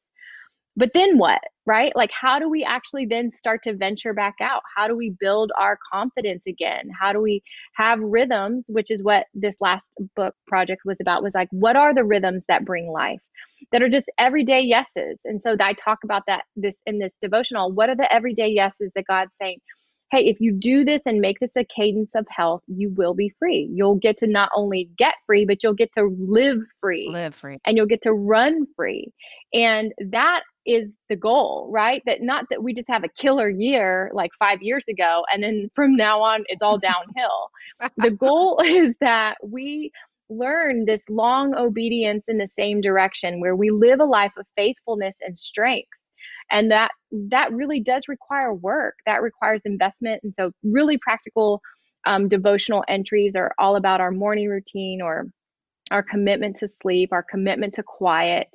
but 0.76 0.92
then 0.94 1.18
what 1.18 1.42
right 1.66 1.96
like 1.96 2.12
how 2.12 2.40
do 2.40 2.50
we 2.50 2.64
actually 2.64 3.06
then 3.06 3.30
start 3.30 3.62
to 3.64 3.74
venture 3.76 4.14
back 4.14 4.36
out 4.42 4.62
how 4.76 4.88
do 4.88 4.96
we 4.96 5.14
build 5.20 5.52
our 5.60 5.78
confidence 5.92 6.48
again 6.48 6.90
how 6.98 7.12
do 7.12 7.22
we 7.22 7.42
have 7.74 8.00
rhythms 8.00 8.66
which 8.70 8.90
is 8.90 9.04
what 9.04 9.26
this 9.34 9.56
last 9.60 9.92
book 10.16 10.34
project 10.48 10.82
was 10.86 10.98
about 11.02 11.24
was 11.24 11.36
like 11.36 11.50
what 11.52 11.76
are 11.76 11.94
the 11.94 12.04
rhythms 12.04 12.44
that 12.48 12.66
bring 12.66 12.90
life 12.90 13.22
that 13.72 13.82
are 13.82 13.90
just 13.90 14.10
everyday 14.18 14.62
yeses 14.62 15.20
and 15.26 15.42
so 15.42 15.56
i 15.60 15.74
talk 15.74 16.00
about 16.04 16.24
that 16.28 16.44
this 16.56 16.78
in 16.86 17.00
this 17.00 17.14
devotional 17.22 17.72
what 17.72 17.90
are 17.90 17.96
the 17.96 18.12
everyday 18.14 18.48
yeses 18.48 18.92
that 18.96 19.06
god's 19.08 19.32
saying 19.40 19.60
hey, 20.12 20.28
if 20.28 20.42
you 20.42 20.52
do 20.52 20.84
this 20.84 21.02
and 21.06 21.22
make 21.22 21.40
this 21.40 21.56
a 21.56 21.64
cadence 21.64 22.16
of 22.16 22.28
health, 22.30 22.62
you 22.68 22.94
will 22.96 23.14
be 23.14 23.34
free. 23.40 23.70
You'll 23.74 23.96
get 23.96 24.18
to 24.18 24.28
not 24.28 24.50
only 24.56 24.90
get 24.98 25.16
free, 25.26 25.46
but 25.46 25.64
you'll 25.64 25.74
get 25.74 25.94
to 25.94 26.14
live 26.20 26.58
free. 26.82 27.10
Live 27.10 27.34
free. 27.34 27.60
And 27.66 27.78
you'll 27.78 27.86
get 27.86 28.02
to 28.04 28.12
run 28.12 28.66
free. 28.76 29.14
And 29.54 29.94
that 30.10 30.42
is 30.66 30.90
the 31.10 31.16
goal, 31.16 31.70
right? 31.72 32.02
That 32.06 32.22
not 32.22 32.46
that 32.50 32.64
we 32.64 32.74
just 32.74 32.90
have 32.90 33.04
a 33.04 33.10
killer 33.10 33.50
year 33.50 34.12
like 34.14 34.32
five 34.40 34.62
years 34.62 34.88
ago, 34.88 35.24
and 35.34 35.44
then 35.44 35.70
from 35.76 35.96
now 35.96 36.22
on, 36.22 36.44
it's 36.48 36.62
all 36.62 36.78
downhill. 36.78 37.50
the 37.98 38.12
goal 38.12 38.60
is 38.66 38.96
that 39.02 39.38
we 39.44 39.92
learn 40.30 40.86
this 40.86 41.04
long 41.10 41.56
obedience 41.56 42.26
in 42.28 42.38
the 42.38 42.48
same 42.48 42.80
direction 42.82 43.42
where 43.42 43.56
we 43.56 43.70
live 43.70 44.00
a 44.00 44.06
life 44.06 44.32
of 44.38 44.46
faithfulness 44.56 45.16
and 45.22 45.38
strength 45.38 45.90
and 46.50 46.72
that 46.72 46.92
that 47.12 47.52
really 47.52 47.82
does 47.82 48.08
require 48.08 48.54
work 48.54 48.96
that 49.06 49.22
requires 49.22 49.62
investment 49.66 50.22
and 50.24 50.34
so 50.34 50.52
really 50.64 50.98
practical 50.98 51.62
um, 52.06 52.28
devotional 52.28 52.84
entries 52.88 53.36
are 53.36 53.54
all 53.60 53.76
about 53.76 54.02
our 54.02 54.12
morning 54.12 54.48
routine 54.48 55.02
or 55.02 55.26
our 55.92 56.02
commitment 56.02 56.56
to 56.56 56.68
sleep 56.68 57.10
our 57.12 57.24
commitment 57.24 57.74
to 57.74 57.84
quiet 57.84 58.48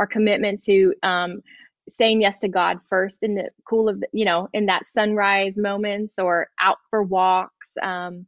our 0.00 0.08
commitment 0.08 0.62
to 0.64 0.94
um, 1.04 1.42
saying 1.90 2.22
yes 2.22 2.38
to 2.40 2.48
god 2.48 2.78
first 2.88 3.22
in 3.22 3.36
the 3.36 3.50
cool 3.68 3.88
of 3.88 4.00
the, 4.00 4.08
you 4.12 4.24
know 4.26 4.48
in 4.54 4.66
that 4.66 4.84
sunrise 4.94 5.54
moments 5.58 6.14
or 6.18 6.48
out 6.60 6.78
for 6.90 7.04
walks 7.04 7.72
um, 7.82 8.26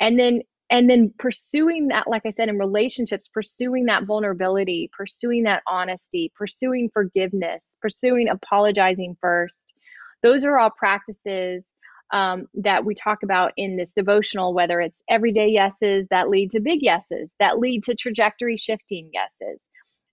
and 0.00 0.18
then 0.20 0.42
and 0.70 0.90
then 0.90 1.12
pursuing 1.18 1.88
that 1.88 2.08
like 2.08 2.22
i 2.26 2.30
said 2.30 2.48
in 2.50 2.58
relationships 2.58 3.28
pursuing 3.32 3.86
that 3.86 4.04
vulnerability 4.04 4.90
pursuing 4.96 5.44
that 5.44 5.62
honesty 5.68 6.32
pursuing 6.36 6.90
forgiveness 6.92 7.64
pursuing 7.82 8.28
apologizing 8.28 9.16
first. 9.20 9.74
Those 10.22 10.44
are 10.44 10.58
all 10.58 10.70
practices 10.70 11.66
um, 12.12 12.46
that 12.54 12.84
we 12.86 12.94
talk 12.94 13.22
about 13.24 13.52
in 13.58 13.76
this 13.76 13.92
devotional 13.92 14.54
whether 14.54 14.80
it's 14.80 15.02
everyday 15.10 15.48
yeses 15.48 16.06
that 16.10 16.28
lead 16.30 16.50
to 16.52 16.60
big 16.60 16.80
yeses 16.82 17.30
that 17.40 17.58
lead 17.58 17.82
to 17.84 17.94
trajectory 17.94 18.56
shifting 18.56 19.10
yeses 19.12 19.60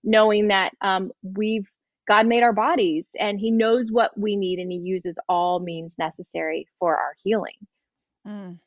knowing 0.04 0.48
that 0.48 0.72
um, 0.80 1.10
we've 1.22 1.68
god 2.08 2.26
made 2.26 2.42
our 2.42 2.52
bodies 2.52 3.04
and 3.18 3.38
he 3.38 3.50
knows 3.50 3.90
what 3.90 4.16
we 4.18 4.36
need 4.36 4.58
and 4.58 4.70
he 4.72 4.78
uses 4.78 5.16
all 5.28 5.60
means 5.60 5.94
necessary 5.98 6.66
for 6.78 6.96
our 6.96 7.14
healing 7.22 7.54
mm. 8.26 8.58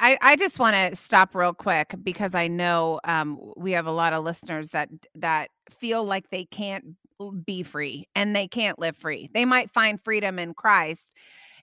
I, 0.00 0.18
I 0.20 0.36
just 0.36 0.58
want 0.58 0.76
to 0.76 0.96
stop 0.96 1.34
real 1.34 1.52
quick 1.52 1.94
because 2.02 2.34
I 2.34 2.48
know 2.48 3.00
um, 3.04 3.38
we 3.56 3.72
have 3.72 3.86
a 3.86 3.92
lot 3.92 4.12
of 4.12 4.24
listeners 4.24 4.70
that 4.70 4.88
that 5.16 5.50
feel 5.70 6.04
like 6.04 6.30
they 6.30 6.46
can't 6.46 6.96
be 7.44 7.62
free 7.62 8.08
and 8.14 8.34
they 8.34 8.48
can't 8.48 8.78
live 8.78 8.96
free. 8.96 9.30
They 9.34 9.44
might 9.44 9.70
find 9.70 10.02
freedom 10.02 10.38
in 10.38 10.54
Christ 10.54 11.12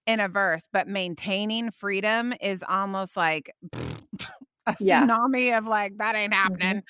in 0.05 0.19
a 0.19 0.27
verse, 0.29 0.63
but 0.71 0.87
maintaining 0.87 1.71
freedom 1.71 2.33
is 2.41 2.63
almost 2.67 3.17
like 3.17 3.51
a 4.67 4.73
Yeah. 4.79 5.07
tsunami 5.07 5.57
of 5.57 5.65
like 5.65 5.97
that 5.97 6.15
ain't 6.15 6.33
Mhm. 6.33 6.33
happening. 6.33 6.83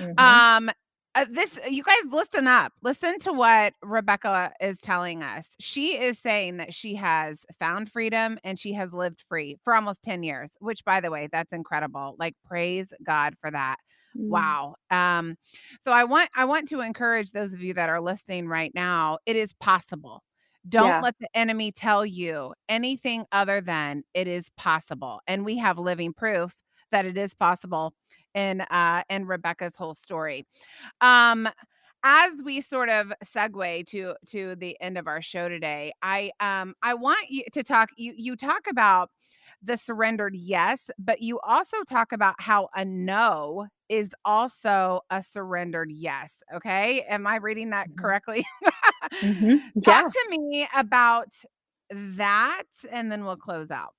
Mhm. 0.00 0.18
Um, 0.18 0.70
uh, 1.14 1.26
this 1.30 1.58
you 1.70 1.82
guys 1.84 1.96
listen 2.10 2.46
up. 2.46 2.72
Listen 2.82 3.18
to 3.20 3.32
what 3.32 3.74
Rebekah 3.82 4.52
is 4.60 4.78
telling 4.80 5.22
us. 5.22 5.48
She 5.60 6.00
is 6.00 6.18
saying 6.18 6.56
that 6.58 6.74
she 6.74 6.96
has 6.96 7.44
found 7.58 7.90
freedom 7.90 8.38
and 8.44 8.58
she 8.58 8.72
has 8.74 8.92
lived 8.92 9.22
free 9.28 9.56
for 9.64 9.74
almost 9.74 10.02
10 10.02 10.22
years, 10.24 10.52
which 10.60 10.84
by 10.84 11.00
the 11.00 11.10
way, 11.10 11.28
that's 11.30 11.52
incredible. 11.52 12.16
Like 12.18 12.34
praise 12.44 12.92
God 13.04 13.34
for 13.40 13.50
that. 13.50 13.76
Mm. 14.16 14.30
Wow. 14.30 14.74
Um 14.90 15.36
so 15.80 15.92
I 15.92 16.04
want 16.04 16.30
I 16.34 16.44
want 16.46 16.68
to 16.68 16.80
encourage 16.80 17.30
those 17.32 17.52
of 17.52 17.62
you 17.62 17.74
that 17.74 17.88
are 17.88 18.00
listening 18.00 18.48
right 18.48 18.72
now, 18.74 19.18
it 19.26 19.36
is 19.36 19.52
possible. 19.54 20.22
Don't 20.68 20.86
Yeah. 20.86 21.00
let 21.00 21.14
the 21.20 21.28
enemy 21.34 21.72
tell 21.72 22.06
you 22.06 22.54
anything 22.68 23.26
other 23.32 23.60
than 23.60 24.02
it 24.14 24.26
is 24.26 24.48
possible. 24.56 25.20
And 25.26 25.44
we 25.44 25.58
have 25.58 25.78
living 25.78 26.14
proof 26.14 26.54
that 26.90 27.04
it 27.06 27.18
is 27.18 27.34
possible 27.34 27.92
in 28.34 28.62
uh 28.62 29.02
in 29.10 29.26
Rebekah's 29.26 29.76
whole 29.76 29.94
story. 29.94 30.46
Um 31.00 31.48
as 32.04 32.32
we 32.44 32.60
sort 32.60 32.88
of 32.90 33.12
segue 33.24 33.86
to 33.88 34.14
to 34.28 34.56
the 34.56 34.76
end 34.80 34.98
of 34.98 35.06
our 35.08 35.22
show 35.22 35.48
today, 35.48 35.92
I 36.02 36.30
um 36.40 36.74
I 36.82 36.94
want 36.94 37.30
you 37.30 37.44
to 37.52 37.62
talk 37.62 37.90
you 37.96 38.14
you 38.16 38.36
talk 38.36 38.62
about 38.70 39.10
the 39.62 39.76
surrendered 39.76 40.34
yes, 40.36 40.90
but 40.98 41.20
you 41.22 41.40
also 41.40 41.78
talk 41.88 42.12
about 42.12 42.36
how 42.38 42.68
a 42.74 42.84
no 42.84 43.66
is 43.88 44.10
also 44.24 45.00
a 45.10 45.22
surrendered 45.22 45.90
yes. 45.92 46.42
Okay. 46.54 47.02
Am 47.08 47.26
I 47.26 47.36
reading 47.36 47.70
that 47.70 47.88
Mhm. 47.88 47.96
correctly? 47.96 48.46
Mhm. 49.22 49.58
Talk 49.84 50.06
to 50.08 50.26
me 50.30 50.66
about 50.74 51.34
that 51.90 52.64
and 52.90 53.10
then 53.12 53.24
we'll 53.24 53.36
close 53.36 53.70
out. 53.70 53.94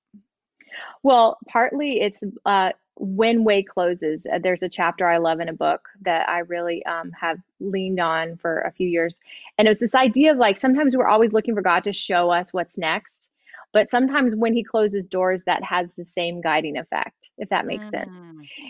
Well, 1.02 1.38
partly 1.48 2.00
it's 2.00 2.22
uh, 2.44 2.72
when 2.96 3.44
way 3.44 3.62
closes. 3.62 4.26
Uh, 4.32 4.38
there's 4.38 4.62
a 4.62 4.68
chapter 4.68 5.06
I 5.06 5.18
love 5.18 5.40
in 5.40 5.48
a 5.48 5.52
book 5.52 5.88
that 6.02 6.28
I 6.28 6.40
really 6.40 6.84
um, 6.86 7.12
have 7.12 7.38
leaned 7.60 8.00
on 8.00 8.36
for 8.36 8.60
a 8.62 8.72
few 8.72 8.88
years. 8.88 9.18
And 9.58 9.66
it 9.66 9.70
was 9.70 9.78
this 9.78 9.94
idea 9.94 10.32
of 10.32 10.38
like 10.38 10.58
sometimes 10.58 10.96
we're 10.96 11.06
always 11.06 11.32
looking 11.32 11.54
for 11.54 11.62
God 11.62 11.84
to 11.84 11.92
show 11.92 12.30
us 12.30 12.52
what's 12.52 12.78
next. 12.78 13.25
But 13.72 13.90
sometimes 13.90 14.34
when 14.34 14.52
he 14.54 14.62
closes 14.64 15.06
doors, 15.08 15.42
that 15.46 15.62
has 15.64 15.88
the 15.96 16.04
same 16.16 16.40
guiding 16.40 16.76
effect, 16.76 17.30
if 17.38 17.48
that 17.50 17.66
makes 17.66 17.88
sense. 17.90 18.12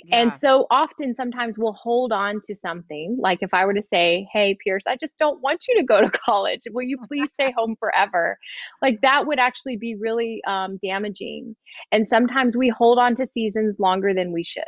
Mm, 0.04 0.12
And 0.12 0.34
so 0.36 0.66
often, 0.70 1.14
sometimes 1.14 1.56
we'll 1.58 1.72
hold 1.72 2.12
on 2.12 2.40
to 2.44 2.54
something. 2.54 3.16
Like 3.20 3.38
if 3.42 3.52
I 3.52 3.64
were 3.64 3.74
to 3.74 3.82
say, 3.82 4.26
Hey, 4.32 4.56
Pierce, 4.62 4.82
I 4.86 4.96
just 4.96 5.16
don't 5.18 5.40
want 5.42 5.64
you 5.68 5.76
to 5.78 5.84
go 5.84 6.00
to 6.00 6.10
college. 6.26 6.62
Will 6.70 6.82
you 6.84 6.98
please 7.08 7.30
stay 7.30 7.52
home 7.56 7.76
forever? 7.78 8.38
Like 8.82 9.00
that 9.02 9.26
would 9.26 9.38
actually 9.38 9.76
be 9.76 9.94
really 9.96 10.42
um, 10.46 10.78
damaging. 10.82 11.56
And 11.92 12.08
sometimes 12.08 12.56
we 12.56 12.68
hold 12.68 12.98
on 12.98 13.14
to 13.16 13.26
seasons 13.26 13.78
longer 13.78 14.14
than 14.14 14.32
we 14.32 14.42
should. 14.42 14.64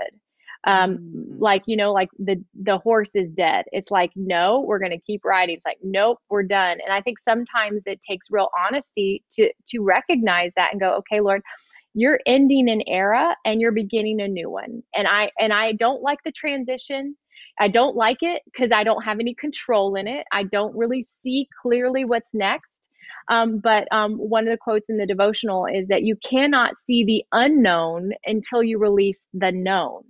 Um, 0.67 1.01
Mm. 1.01 1.39
like, 1.39 1.63
you 1.67 1.77
know, 1.77 1.93
like 1.93 2.09
the, 2.19 2.43
the 2.63 2.79
horse 2.79 3.11
is 3.15 3.31
dead. 3.33 3.65
It's 3.73 3.91
like, 3.91 4.11
no, 4.17 4.61
we're 4.67 4.79
going 4.79 4.93
to 4.93 4.99
keep 5.01 5.25
riding. 5.25 5.57
It's 5.57 5.65
like, 5.65 5.79
nope, 5.83 6.19
we're 6.29 6.43
done. 6.43 6.79
And 6.85 6.93
I 6.93 7.01
think 7.01 7.19
sometimes 7.21 7.83
it 7.87 8.01
takes 8.01 8.29
real 8.31 8.49
honesty 8.67 9.23
to, 9.33 9.51
to 9.69 9.81
recognize 9.81 10.53
that 10.57 10.71
and 10.73 10.81
go, 10.81 10.95
okay, 10.99 11.21
Lord, 11.21 11.43
you're 11.95 12.21
ending 12.27 12.69
an 12.69 12.83
era 12.87 13.37
and 13.45 13.61
you're 13.61 13.73
beginning 13.73 14.21
a 14.21 14.29
new 14.29 14.51
one 14.51 14.83
and 14.95 15.09
i 15.09 15.31
and 15.41 15.53
i 15.53 15.73
don't 15.73 16.03
like 16.03 16.19
the 16.25 16.31
transition 16.33 17.17
i 17.59 17.69
don't 17.69 17.97
like 17.97 18.19
it 18.23 18.43
because 18.45 18.71
i 18.73 18.85
don't 18.85 19.03
have 19.03 19.19
any 19.21 19.35
control 19.35 19.95
in 19.97 20.07
it 20.07 20.25
i 20.33 20.43
don't 20.45 20.77
really 20.77 21.03
see 21.03 21.49
clearly 21.63 22.05
what's 22.05 22.31
next 22.35 22.89
um, 23.31 23.59
but 23.59 23.87
um, 23.93 24.17
one 24.17 24.47
of 24.47 24.53
the 24.53 24.59
quotes 24.59 24.89
in 24.89 24.99
the 24.99 25.07
devotional 25.07 25.67
is 25.67 25.89
that 25.89 26.03
you 26.03 26.17
cannot 26.25 26.75
see 26.87 27.05
the 27.05 27.25
unknown 27.33 28.13
until 28.27 28.63
you 28.63 28.79
release 28.79 29.27
the 29.35 29.53
known 29.53 30.03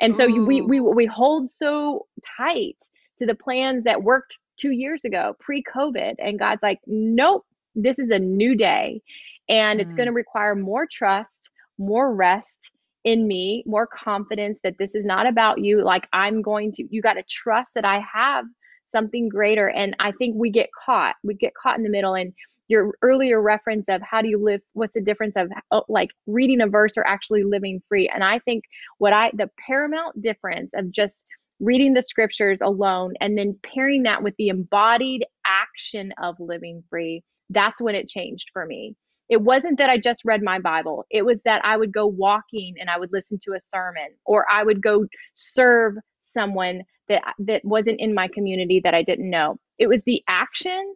and 0.00 0.14
so 0.14 0.26
you, 0.26 0.44
we, 0.44 0.60
we 0.60 0.80
we 0.80 1.06
hold 1.06 1.50
so 1.50 2.06
tight 2.38 2.76
to 3.18 3.26
the 3.26 3.34
plans 3.34 3.84
that 3.84 4.02
worked 4.02 4.38
two 4.58 4.70
years 4.70 5.04
ago 5.04 5.36
pre-covid 5.40 6.14
and 6.18 6.38
god's 6.38 6.62
like 6.62 6.80
nope 6.86 7.44
this 7.74 7.98
is 7.98 8.10
a 8.10 8.18
new 8.18 8.56
day. 8.56 9.00
And 9.48 9.80
it's 9.80 9.92
Mm. 9.92 9.96
going 9.96 10.06
to 10.08 10.12
require 10.12 10.54
more 10.54 10.86
trust 10.90 11.50
more 11.78 12.14
rest 12.14 12.70
in 13.04 13.26
me 13.28 13.62
more 13.66 13.86
confidence 13.86 14.58
that 14.64 14.76
this 14.78 14.94
is 14.94 15.04
not 15.04 15.26
about 15.26 15.60
you. 15.60 15.82
Like 15.84 16.08
i'm 16.12 16.42
going 16.42 16.72
to 16.72 16.84
you 16.90 17.00
got 17.02 17.14
to 17.14 17.22
trust 17.28 17.70
that 17.74 17.84
i 17.84 18.00
have 18.12 18.44
something 18.90 19.28
greater 19.28 19.68
and 19.70 19.94
i 20.00 20.12
think 20.12 20.34
we 20.36 20.50
get 20.50 20.68
caught 20.84 21.14
we 21.24 21.34
get 21.34 21.52
caught 21.54 21.76
in 21.76 21.84
the 21.84 21.90
middle 21.90 22.14
and 22.14 22.32
your 22.68 22.92
earlier 23.02 23.40
reference 23.40 23.88
of 23.88 24.00
how 24.02 24.22
do 24.22 24.28
you 24.28 24.42
live 24.42 24.60
what's 24.74 24.94
the 24.94 25.00
difference 25.00 25.36
of 25.36 25.48
oh, 25.70 25.82
like 25.88 26.10
reading 26.26 26.60
a 26.60 26.66
verse 26.66 26.92
or 26.96 27.06
actually 27.06 27.42
living 27.42 27.80
free 27.88 28.08
and 28.12 28.22
i 28.22 28.38
think 28.40 28.64
what 28.98 29.12
i 29.12 29.30
the 29.34 29.50
paramount 29.66 30.20
difference 30.20 30.72
of 30.74 30.90
just 30.90 31.22
reading 31.60 31.94
the 31.94 32.02
scriptures 32.02 32.60
alone 32.62 33.14
and 33.20 33.36
then 33.36 33.58
pairing 33.74 34.04
that 34.04 34.22
with 34.22 34.34
the 34.38 34.48
embodied 34.48 35.24
action 35.46 36.12
of 36.22 36.36
living 36.38 36.82
free 36.88 37.22
that's 37.50 37.82
when 37.82 37.94
it 37.94 38.08
changed 38.08 38.48
for 38.52 38.64
me 38.66 38.94
it 39.28 39.42
wasn't 39.42 39.78
that 39.78 39.90
I 39.90 39.98
just 39.98 40.24
read 40.24 40.42
my 40.42 40.58
Bible. 40.58 41.04
It 41.10 41.24
was 41.24 41.40
that 41.44 41.62
I 41.64 41.76
would 41.76 41.92
go 41.92 42.06
walking 42.06 42.74
and 42.80 42.88
I 42.88 42.98
would 42.98 43.10
listen 43.12 43.38
to 43.42 43.52
a 43.52 43.60
sermon 43.60 44.08
or 44.24 44.46
I 44.50 44.62
would 44.62 44.82
go 44.82 45.06
serve 45.34 45.94
someone 46.22 46.82
that 47.08 47.22
that 47.40 47.64
wasn't 47.64 48.00
in 48.00 48.14
my 48.14 48.28
community 48.28 48.80
that 48.84 48.94
I 48.94 49.02
didn't 49.02 49.30
know. 49.30 49.58
It 49.78 49.88
was 49.88 50.02
the 50.06 50.22
action, 50.28 50.94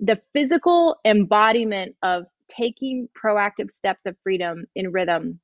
the 0.00 0.20
physical 0.32 0.96
embodiment 1.04 1.94
of 2.02 2.24
taking 2.48 3.08
proactive 3.22 3.70
steps 3.70 4.06
of 4.06 4.18
freedom 4.18 4.66
in 4.74 4.92
rhythm 4.92 5.40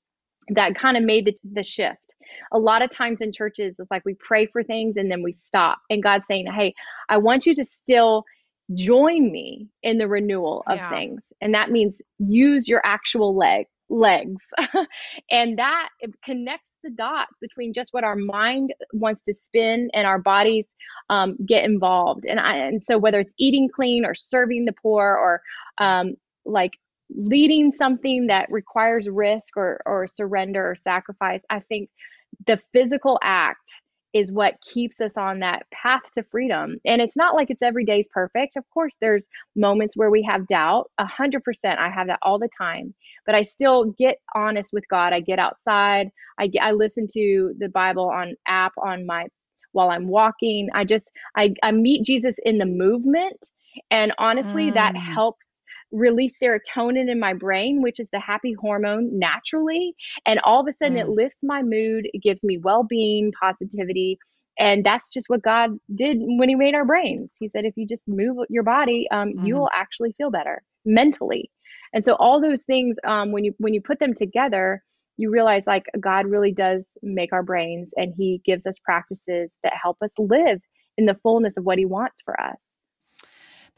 that 0.50 0.74
kind 0.74 0.96
of 0.96 1.02
made 1.02 1.26
the, 1.26 1.34
the 1.52 1.62
shift. 1.62 2.14
A 2.52 2.58
lot 2.58 2.82
of 2.82 2.90
times 2.90 3.20
in 3.20 3.32
churches, 3.32 3.76
it's 3.78 3.90
like 3.90 4.04
we 4.04 4.14
pray 4.14 4.46
for 4.46 4.62
things 4.62 4.96
and 4.96 5.10
then 5.10 5.22
we 5.22 5.32
stop. 5.32 5.78
And 5.90 6.02
God's 6.02 6.26
saying, 6.26 6.46
Hey, 6.52 6.74
I 7.08 7.18
want 7.18 7.46
you 7.46 7.54
to 7.54 7.64
still 7.64 8.24
join 8.74 9.30
me 9.30 9.68
in 9.82 9.98
the 9.98 10.08
renewal 10.08 10.62
of 10.66 10.76
Yeah. 10.76 10.88
things. 10.90 11.32
And 11.40 11.54
that 11.54 11.70
means 11.70 12.00
use 12.18 12.68
your 12.68 12.82
actual 12.84 13.36
leg 13.36 13.66
legs. 13.90 14.46
and 15.30 15.58
that 15.58 15.88
connects 16.24 16.70
the 16.82 16.90
dots 16.90 17.38
between 17.40 17.72
just 17.72 17.92
what 17.92 18.04
our 18.04 18.16
mind 18.16 18.74
wants 18.92 19.22
to 19.22 19.34
spin 19.34 19.90
and 19.94 20.06
our 20.06 20.18
bodies 20.18 20.66
um, 21.10 21.36
get 21.46 21.64
involved. 21.64 22.24
And 22.26 22.38
I, 22.38 22.56
and 22.56 22.82
so 22.82 22.98
whether 22.98 23.20
it's 23.20 23.34
eating 23.38 23.68
clean 23.74 24.04
or 24.04 24.14
serving 24.14 24.64
the 24.64 24.72
poor 24.72 25.16
or 25.16 25.42
um, 25.78 26.14
like 26.44 26.72
leading 27.10 27.72
something 27.72 28.26
that 28.26 28.50
requires 28.50 29.08
risk 29.08 29.56
or, 29.56 29.80
or 29.86 30.06
surrender 30.06 30.70
or 30.70 30.74
sacrifice, 30.74 31.40
I 31.50 31.60
think 31.60 31.88
the 32.46 32.60
physical 32.72 33.18
act 33.22 33.70
is 34.14 34.32
what 34.32 34.54
keeps 34.62 35.00
us 35.00 35.16
on 35.16 35.40
that 35.40 35.66
path 35.70 36.02
to 36.14 36.22
freedom. 36.22 36.76
And 36.84 37.02
it's 37.02 37.16
not 37.16 37.34
like 37.34 37.50
it's 37.50 37.62
every 37.62 37.84
day's 37.84 38.08
perfect. 38.12 38.56
Of 38.56 38.64
course, 38.72 38.96
there's 39.00 39.28
moments 39.54 39.96
where 39.96 40.10
we 40.10 40.22
have 40.22 40.46
doubt. 40.46 40.90
A 40.98 41.06
hundred 41.06 41.44
percent, 41.44 41.78
I 41.78 41.90
have 41.90 42.06
that 42.06 42.18
all 42.22 42.38
the 42.38 42.48
time. 42.56 42.94
But 43.26 43.34
I 43.34 43.42
still 43.42 43.94
get 43.98 44.18
honest 44.34 44.70
with 44.72 44.84
God. 44.88 45.12
I 45.12 45.20
get 45.20 45.38
outside. 45.38 46.10
I 46.38 46.46
get, 46.46 46.62
I 46.62 46.72
listen 46.72 47.06
to 47.12 47.54
the 47.58 47.68
Bible 47.68 48.08
on 48.08 48.34
app 48.46 48.72
on 48.82 49.06
my 49.06 49.26
while 49.72 49.90
I'm 49.90 50.08
walking. 50.08 50.68
I 50.74 50.84
just 50.84 51.10
I 51.36 51.54
I 51.62 51.72
meet 51.72 52.04
Jesus 52.04 52.36
in 52.44 52.58
the 52.58 52.66
movement, 52.66 53.50
and 53.90 54.12
honestly, 54.18 54.70
mm. 54.70 54.74
that 54.74 54.96
helps 54.96 55.50
release 55.90 56.36
serotonin 56.42 57.10
in 57.10 57.18
my 57.18 57.34
brain, 57.34 57.82
which 57.82 58.00
is 58.00 58.08
the 58.12 58.20
happy 58.20 58.54
hormone 58.58 59.18
naturally. 59.18 59.94
And 60.26 60.40
all 60.40 60.60
of 60.60 60.66
a 60.68 60.72
sudden, 60.72 60.96
mm. 60.96 61.02
it 61.02 61.08
lifts 61.08 61.38
my 61.42 61.62
mood, 61.62 62.08
it 62.12 62.22
gives 62.22 62.44
me 62.44 62.58
well 62.58 62.84
being, 62.84 63.32
positivity. 63.40 64.18
And 64.58 64.84
that's 64.84 65.08
just 65.08 65.28
what 65.28 65.42
God 65.42 65.70
did 65.94 66.18
when 66.20 66.48
He 66.48 66.54
made 66.54 66.74
our 66.74 66.84
brains. 66.84 67.32
He 67.38 67.48
said, 67.48 67.64
if 67.64 67.74
you 67.76 67.86
just 67.86 68.02
move 68.06 68.36
your 68.48 68.64
body, 68.64 69.06
um, 69.10 69.28
mm. 69.28 69.32
you 69.32 69.54
mm-hmm. 69.54 69.60
will 69.60 69.70
actually 69.72 70.14
feel 70.18 70.30
better 70.30 70.62
mentally. 70.84 71.50
And 71.92 72.04
so, 72.04 72.14
all 72.14 72.40
those 72.40 72.62
things, 72.62 72.96
um, 73.04 73.32
when 73.32 73.44
you 73.44 73.54
when 73.58 73.72
you 73.74 73.80
put 73.80 73.98
them 73.98 74.14
together, 74.14 74.82
you 75.16 75.30
realize 75.30 75.64
like 75.66 75.84
God 75.98 76.26
really 76.26 76.52
does 76.52 76.86
make 77.02 77.32
our 77.32 77.42
brains, 77.42 77.92
and 77.96 78.12
He 78.16 78.42
gives 78.44 78.66
us 78.66 78.78
practices 78.78 79.54
that 79.62 79.72
help 79.80 79.96
us 80.02 80.10
live 80.18 80.60
in 80.98 81.06
the 81.06 81.14
fullness 81.14 81.56
of 81.56 81.64
what 81.64 81.78
He 81.78 81.86
wants 81.86 82.20
for 82.24 82.38
us. 82.40 82.67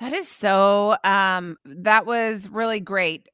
That 0.01 0.15
is 0.15 0.29
so 0.29 0.97
um 1.05 1.59
that 1.67 2.07
was 2.07 2.49
really 2.49 2.81
great. 2.81 3.29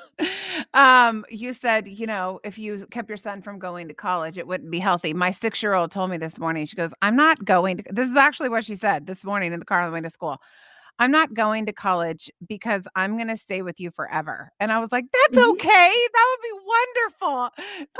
um 0.74 1.24
you 1.28 1.52
said, 1.52 1.86
you 1.86 2.06
know, 2.06 2.40
if 2.44 2.58
you 2.58 2.86
kept 2.90 3.08
your 3.10 3.18
son 3.18 3.42
from 3.42 3.58
going 3.58 3.88
to 3.88 3.94
college, 3.94 4.38
it 4.38 4.46
wouldn't 4.46 4.70
be 4.70 4.78
healthy. 4.78 5.12
My 5.12 5.30
6-year-old 5.32 5.90
told 5.90 6.10
me 6.10 6.16
this 6.16 6.38
morning. 6.38 6.64
She 6.64 6.76
goes, 6.76 6.94
"I'm 7.02 7.16
not 7.16 7.44
going 7.44 7.78
to 7.78 7.84
This 7.92 8.08
is 8.08 8.16
actually 8.16 8.48
what 8.48 8.64
she 8.64 8.74
said 8.76 9.06
this 9.06 9.22
morning 9.24 9.52
in 9.52 9.58
the 9.60 9.66
car 9.66 9.82
on 9.82 9.90
the 9.90 9.94
way 9.94 10.00
to 10.00 10.10
school. 10.10 10.40
I'm 10.98 11.10
not 11.10 11.32
going 11.32 11.66
to 11.66 11.72
college 11.72 12.30
because 12.48 12.86
I'm 12.96 13.16
going 13.16 13.28
to 13.28 13.36
stay 13.36 13.62
with 13.62 13.78
you 13.78 13.90
forever. 13.90 14.50
And 14.58 14.72
I 14.72 14.80
was 14.80 14.90
like, 14.90 15.04
that's 15.12 15.40
mm-hmm. 15.40 15.50
okay. 15.52 15.92
That 16.14 16.26
would 16.30 16.42
be 16.42 16.64
wonderful. 16.66 17.50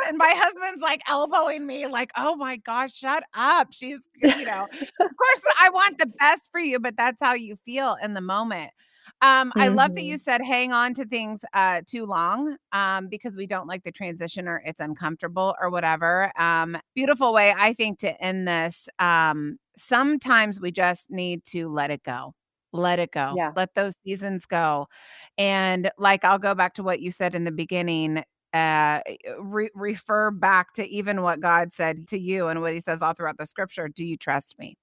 And 0.08 0.18
my 0.18 0.32
husband's 0.36 0.82
like 0.82 1.02
elbowing 1.08 1.66
me, 1.66 1.86
like, 1.86 2.10
oh 2.16 2.34
my 2.36 2.56
gosh, 2.56 2.94
shut 2.94 3.22
up. 3.34 3.68
She's, 3.70 4.00
you 4.20 4.44
know, 4.44 4.64
of 4.64 4.68
course, 4.98 5.42
I 5.60 5.70
want 5.70 5.98
the 5.98 6.06
best 6.06 6.48
for 6.50 6.60
you, 6.60 6.80
but 6.80 6.96
that's 6.96 7.22
how 7.22 7.34
you 7.34 7.56
feel 7.64 7.96
in 8.02 8.14
the 8.14 8.20
moment. 8.20 8.72
Um, 9.20 9.50
mm-hmm. 9.50 9.60
I 9.60 9.68
love 9.68 9.94
that 9.94 10.02
you 10.02 10.16
mm-hmm. 10.16 10.22
said 10.22 10.42
hang 10.42 10.72
on 10.72 10.94
to 10.94 11.04
things 11.04 11.40
uh, 11.52 11.82
too 11.86 12.04
long 12.04 12.56
um, 12.72 13.08
because 13.08 13.36
we 13.36 13.46
don't 13.46 13.66
like 13.66 13.84
the 13.84 13.92
transition 13.92 14.48
or 14.48 14.62
it's 14.64 14.80
uncomfortable 14.80 15.54
or 15.60 15.70
whatever. 15.70 16.32
Um, 16.36 16.76
beautiful 16.94 17.32
way, 17.32 17.54
I 17.56 17.74
think, 17.74 18.00
to 18.00 18.20
end 18.22 18.46
this. 18.46 18.88
Um, 18.98 19.58
sometimes 19.76 20.60
we 20.60 20.72
just 20.72 21.10
need 21.10 21.44
to 21.46 21.68
let 21.68 21.90
it 21.90 22.02
go 22.02 22.34
let 22.72 22.98
it 22.98 23.12
go. 23.12 23.34
Yeah. 23.36 23.52
Let 23.56 23.74
those 23.74 23.94
seasons 24.04 24.46
go. 24.46 24.88
And 25.36 25.90
like 25.98 26.24
I'll 26.24 26.38
go 26.38 26.54
back 26.54 26.74
to 26.74 26.82
what 26.82 27.00
you 27.00 27.10
said 27.10 27.34
in 27.34 27.44
the 27.44 27.52
beginning 27.52 28.22
uh 28.54 29.00
re- 29.38 29.70
refer 29.74 30.30
back 30.30 30.72
to 30.72 30.88
even 30.88 31.20
what 31.20 31.38
God 31.38 31.70
said 31.70 32.08
to 32.08 32.18
you 32.18 32.48
and 32.48 32.62
what 32.62 32.72
he 32.72 32.80
says 32.80 33.02
all 33.02 33.12
throughout 33.12 33.38
the 33.38 33.46
scripture. 33.46 33.88
Do 33.88 34.04
you 34.04 34.16
trust 34.16 34.58
me? 34.58 34.76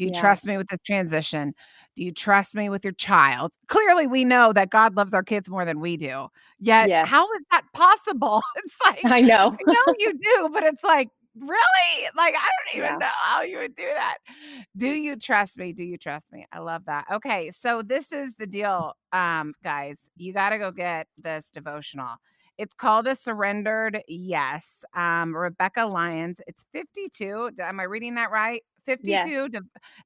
Do 0.00 0.04
you 0.04 0.12
yeah. 0.14 0.20
trust 0.20 0.46
me 0.46 0.56
with 0.56 0.68
this 0.68 0.80
transition? 0.80 1.54
Do 1.94 2.02
you 2.02 2.10
trust 2.10 2.54
me 2.54 2.70
with 2.70 2.84
your 2.84 2.94
child? 2.94 3.52
Clearly, 3.68 4.06
we 4.06 4.24
know 4.24 4.50
that 4.54 4.70
God 4.70 4.96
loves 4.96 5.12
our 5.12 5.22
kids 5.22 5.46
more 5.46 5.66
than 5.66 5.78
we 5.78 5.98
do. 5.98 6.28
Yet, 6.58 6.88
yes. 6.88 7.06
how 7.06 7.30
is 7.34 7.42
that 7.50 7.64
possible? 7.74 8.42
It's 8.56 8.76
like, 8.86 9.04
I 9.04 9.20
know. 9.20 9.54
I 9.66 9.72
know 9.72 9.94
you 9.98 10.14
do, 10.14 10.48
but 10.54 10.62
it's 10.62 10.82
like, 10.82 11.10
really? 11.40 12.08
Like, 12.16 12.34
I 12.34 12.48
don't 12.48 12.76
even 12.76 12.90
yeah. 12.92 12.98
know 12.98 13.12
how 13.20 13.42
you 13.42 13.58
would 13.58 13.74
do 13.74 13.88
that. 13.94 14.18
Do 14.76 14.88
you 14.88 15.16
trust 15.16 15.58
me? 15.58 15.72
Do 15.72 15.84
you 15.84 15.98
trust 15.98 16.32
me? 16.32 16.46
I 16.52 16.60
love 16.60 16.84
that. 16.86 17.06
Okay. 17.10 17.50
So 17.50 17.82
this 17.82 18.12
is 18.12 18.34
the 18.34 18.46
deal, 18.46 18.94
um, 19.12 19.54
guys. 19.64 20.10
You 20.16 20.32
got 20.32 20.50
to 20.50 20.58
go 20.58 20.70
get 20.70 21.06
this 21.18 21.50
devotional. 21.50 22.16
It's 22.60 22.74
called 22.74 23.06
a 23.06 23.14
surrendered 23.14 24.02
yes. 24.06 24.84
Um, 24.94 25.34
Rebekah 25.34 25.86
Lyons. 25.86 26.42
It's 26.46 26.66
52. 26.74 27.52
Am 27.58 27.80
I 27.80 27.84
reading 27.84 28.16
that 28.16 28.30
right? 28.30 28.62
52 28.84 29.48
de- 29.48 29.60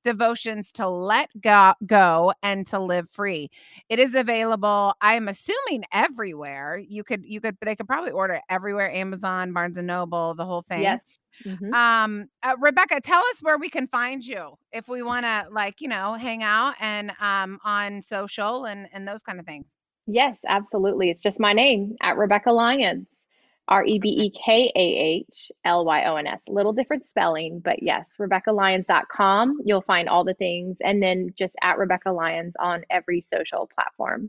devotions 0.04 0.70
to 0.72 0.88
let 0.88 1.30
go, 1.40 1.72
go 1.86 2.32
and 2.42 2.66
to 2.68 2.78
live 2.78 3.08
free. 3.10 3.50
It 3.88 3.98
is 3.98 4.14
available, 4.14 4.94
I'm 5.00 5.26
assuming 5.28 5.84
everywhere. 5.92 6.76
You 6.76 7.02
could 7.02 7.24
you 7.24 7.40
could 7.40 7.56
they 7.60 7.74
could 7.74 7.86
probably 7.88 8.12
order 8.12 8.40
everywhere 8.48 8.90
Amazon, 8.92 9.52
Barnes 9.52 9.78
and 9.78 9.86
Noble, 9.86 10.34
the 10.34 10.44
whole 10.44 10.62
thing. 10.62 10.82
Yes. 10.82 11.00
Mm-hmm. 11.44 11.74
Um 11.74 12.28
uh, 12.42 12.54
Rebekah, 12.60 13.00
tell 13.00 13.22
us 13.32 13.40
where 13.42 13.58
we 13.58 13.68
can 13.68 13.88
find 13.88 14.24
you 14.24 14.56
if 14.72 14.86
we 14.88 15.02
want 15.02 15.24
to 15.24 15.46
like, 15.50 15.80
you 15.80 15.88
know, 15.88 16.14
hang 16.14 16.42
out 16.44 16.74
and 16.78 17.12
um 17.20 17.58
on 17.64 18.02
social 18.02 18.66
and 18.66 18.88
and 18.92 19.08
those 19.08 19.22
kind 19.22 19.40
of 19.40 19.46
things. 19.46 19.73
Yes, 20.06 20.38
absolutely. 20.46 21.10
It's 21.10 21.22
just 21.22 21.40
my 21.40 21.52
name 21.52 21.96
at 22.02 22.16
Rebekah 22.16 22.52
Lyons. 22.52 23.06
R 23.68 23.82
E 23.86 23.98
B 23.98 24.08
E 24.10 24.30
K 24.44 24.70
A 24.76 24.78
H 24.78 25.50
L 25.64 25.86
Y 25.86 26.04
O 26.04 26.16
N 26.16 26.26
S. 26.26 26.40
Little 26.48 26.74
different 26.74 27.08
spelling, 27.08 27.60
but 27.60 27.82
yes, 27.82 28.10
RebekahLyons.com. 28.20 29.60
You'll 29.64 29.80
find 29.80 30.06
all 30.06 30.22
the 30.22 30.34
things. 30.34 30.76
And 30.82 31.02
then 31.02 31.30
just 31.34 31.54
at 31.62 31.78
Rebekah 31.78 32.12
Lyons 32.12 32.54
on 32.60 32.84
every 32.90 33.22
social 33.22 33.66
platform. 33.74 34.28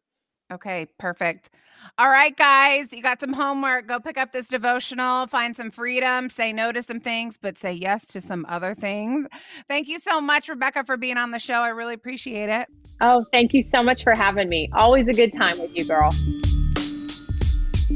Okay, 0.51 0.87
perfect. 0.99 1.49
All 1.97 2.09
right, 2.09 2.35
guys, 2.35 2.91
you 2.91 3.01
got 3.01 3.19
some 3.19 3.33
homework. 3.33 3.87
Go 3.87 3.99
pick 3.99 4.17
up 4.17 4.31
this 4.31 4.47
devotional, 4.47 5.27
find 5.27 5.55
some 5.55 5.71
freedom, 5.71 6.29
say 6.29 6.53
no 6.53 6.71
to 6.71 6.83
some 6.83 6.99
things, 6.99 7.37
but 7.41 7.57
say 7.57 7.73
yes 7.73 8.05
to 8.07 8.21
some 8.21 8.45
other 8.47 8.75
things. 8.75 9.25
Thank 9.67 9.87
you 9.87 9.99
so 9.99 10.21
much, 10.21 10.47
Rebekah, 10.49 10.83
for 10.83 10.97
being 10.97 11.17
on 11.17 11.31
the 11.31 11.39
show. 11.39 11.55
I 11.55 11.69
really 11.69 11.93
appreciate 11.93 12.49
it. 12.49 12.67
Oh, 13.01 13.25
thank 13.31 13.53
you 13.53 13.63
so 13.63 13.81
much 13.83 14.03
for 14.03 14.13
having 14.13 14.49
me. 14.49 14.69
Always 14.73 15.07
a 15.07 15.13
good 15.13 15.33
time 15.33 15.59
with 15.59 15.75
you, 15.75 15.85
girl. 15.85 16.11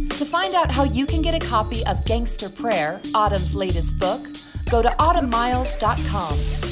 To 0.09 0.25
find 0.25 0.53
out 0.55 0.71
how 0.71 0.83
you 0.83 1.05
can 1.05 1.21
get 1.21 1.35
a 1.35 1.39
copy 1.45 1.85
of 1.85 2.03
Gangster 2.05 2.49
Prayer, 2.49 2.99
Autumn's 3.13 3.55
latest 3.55 3.97
book, 3.99 4.27
go 4.69 4.81
to 4.81 4.89
autumnmiles.com. 4.89 6.68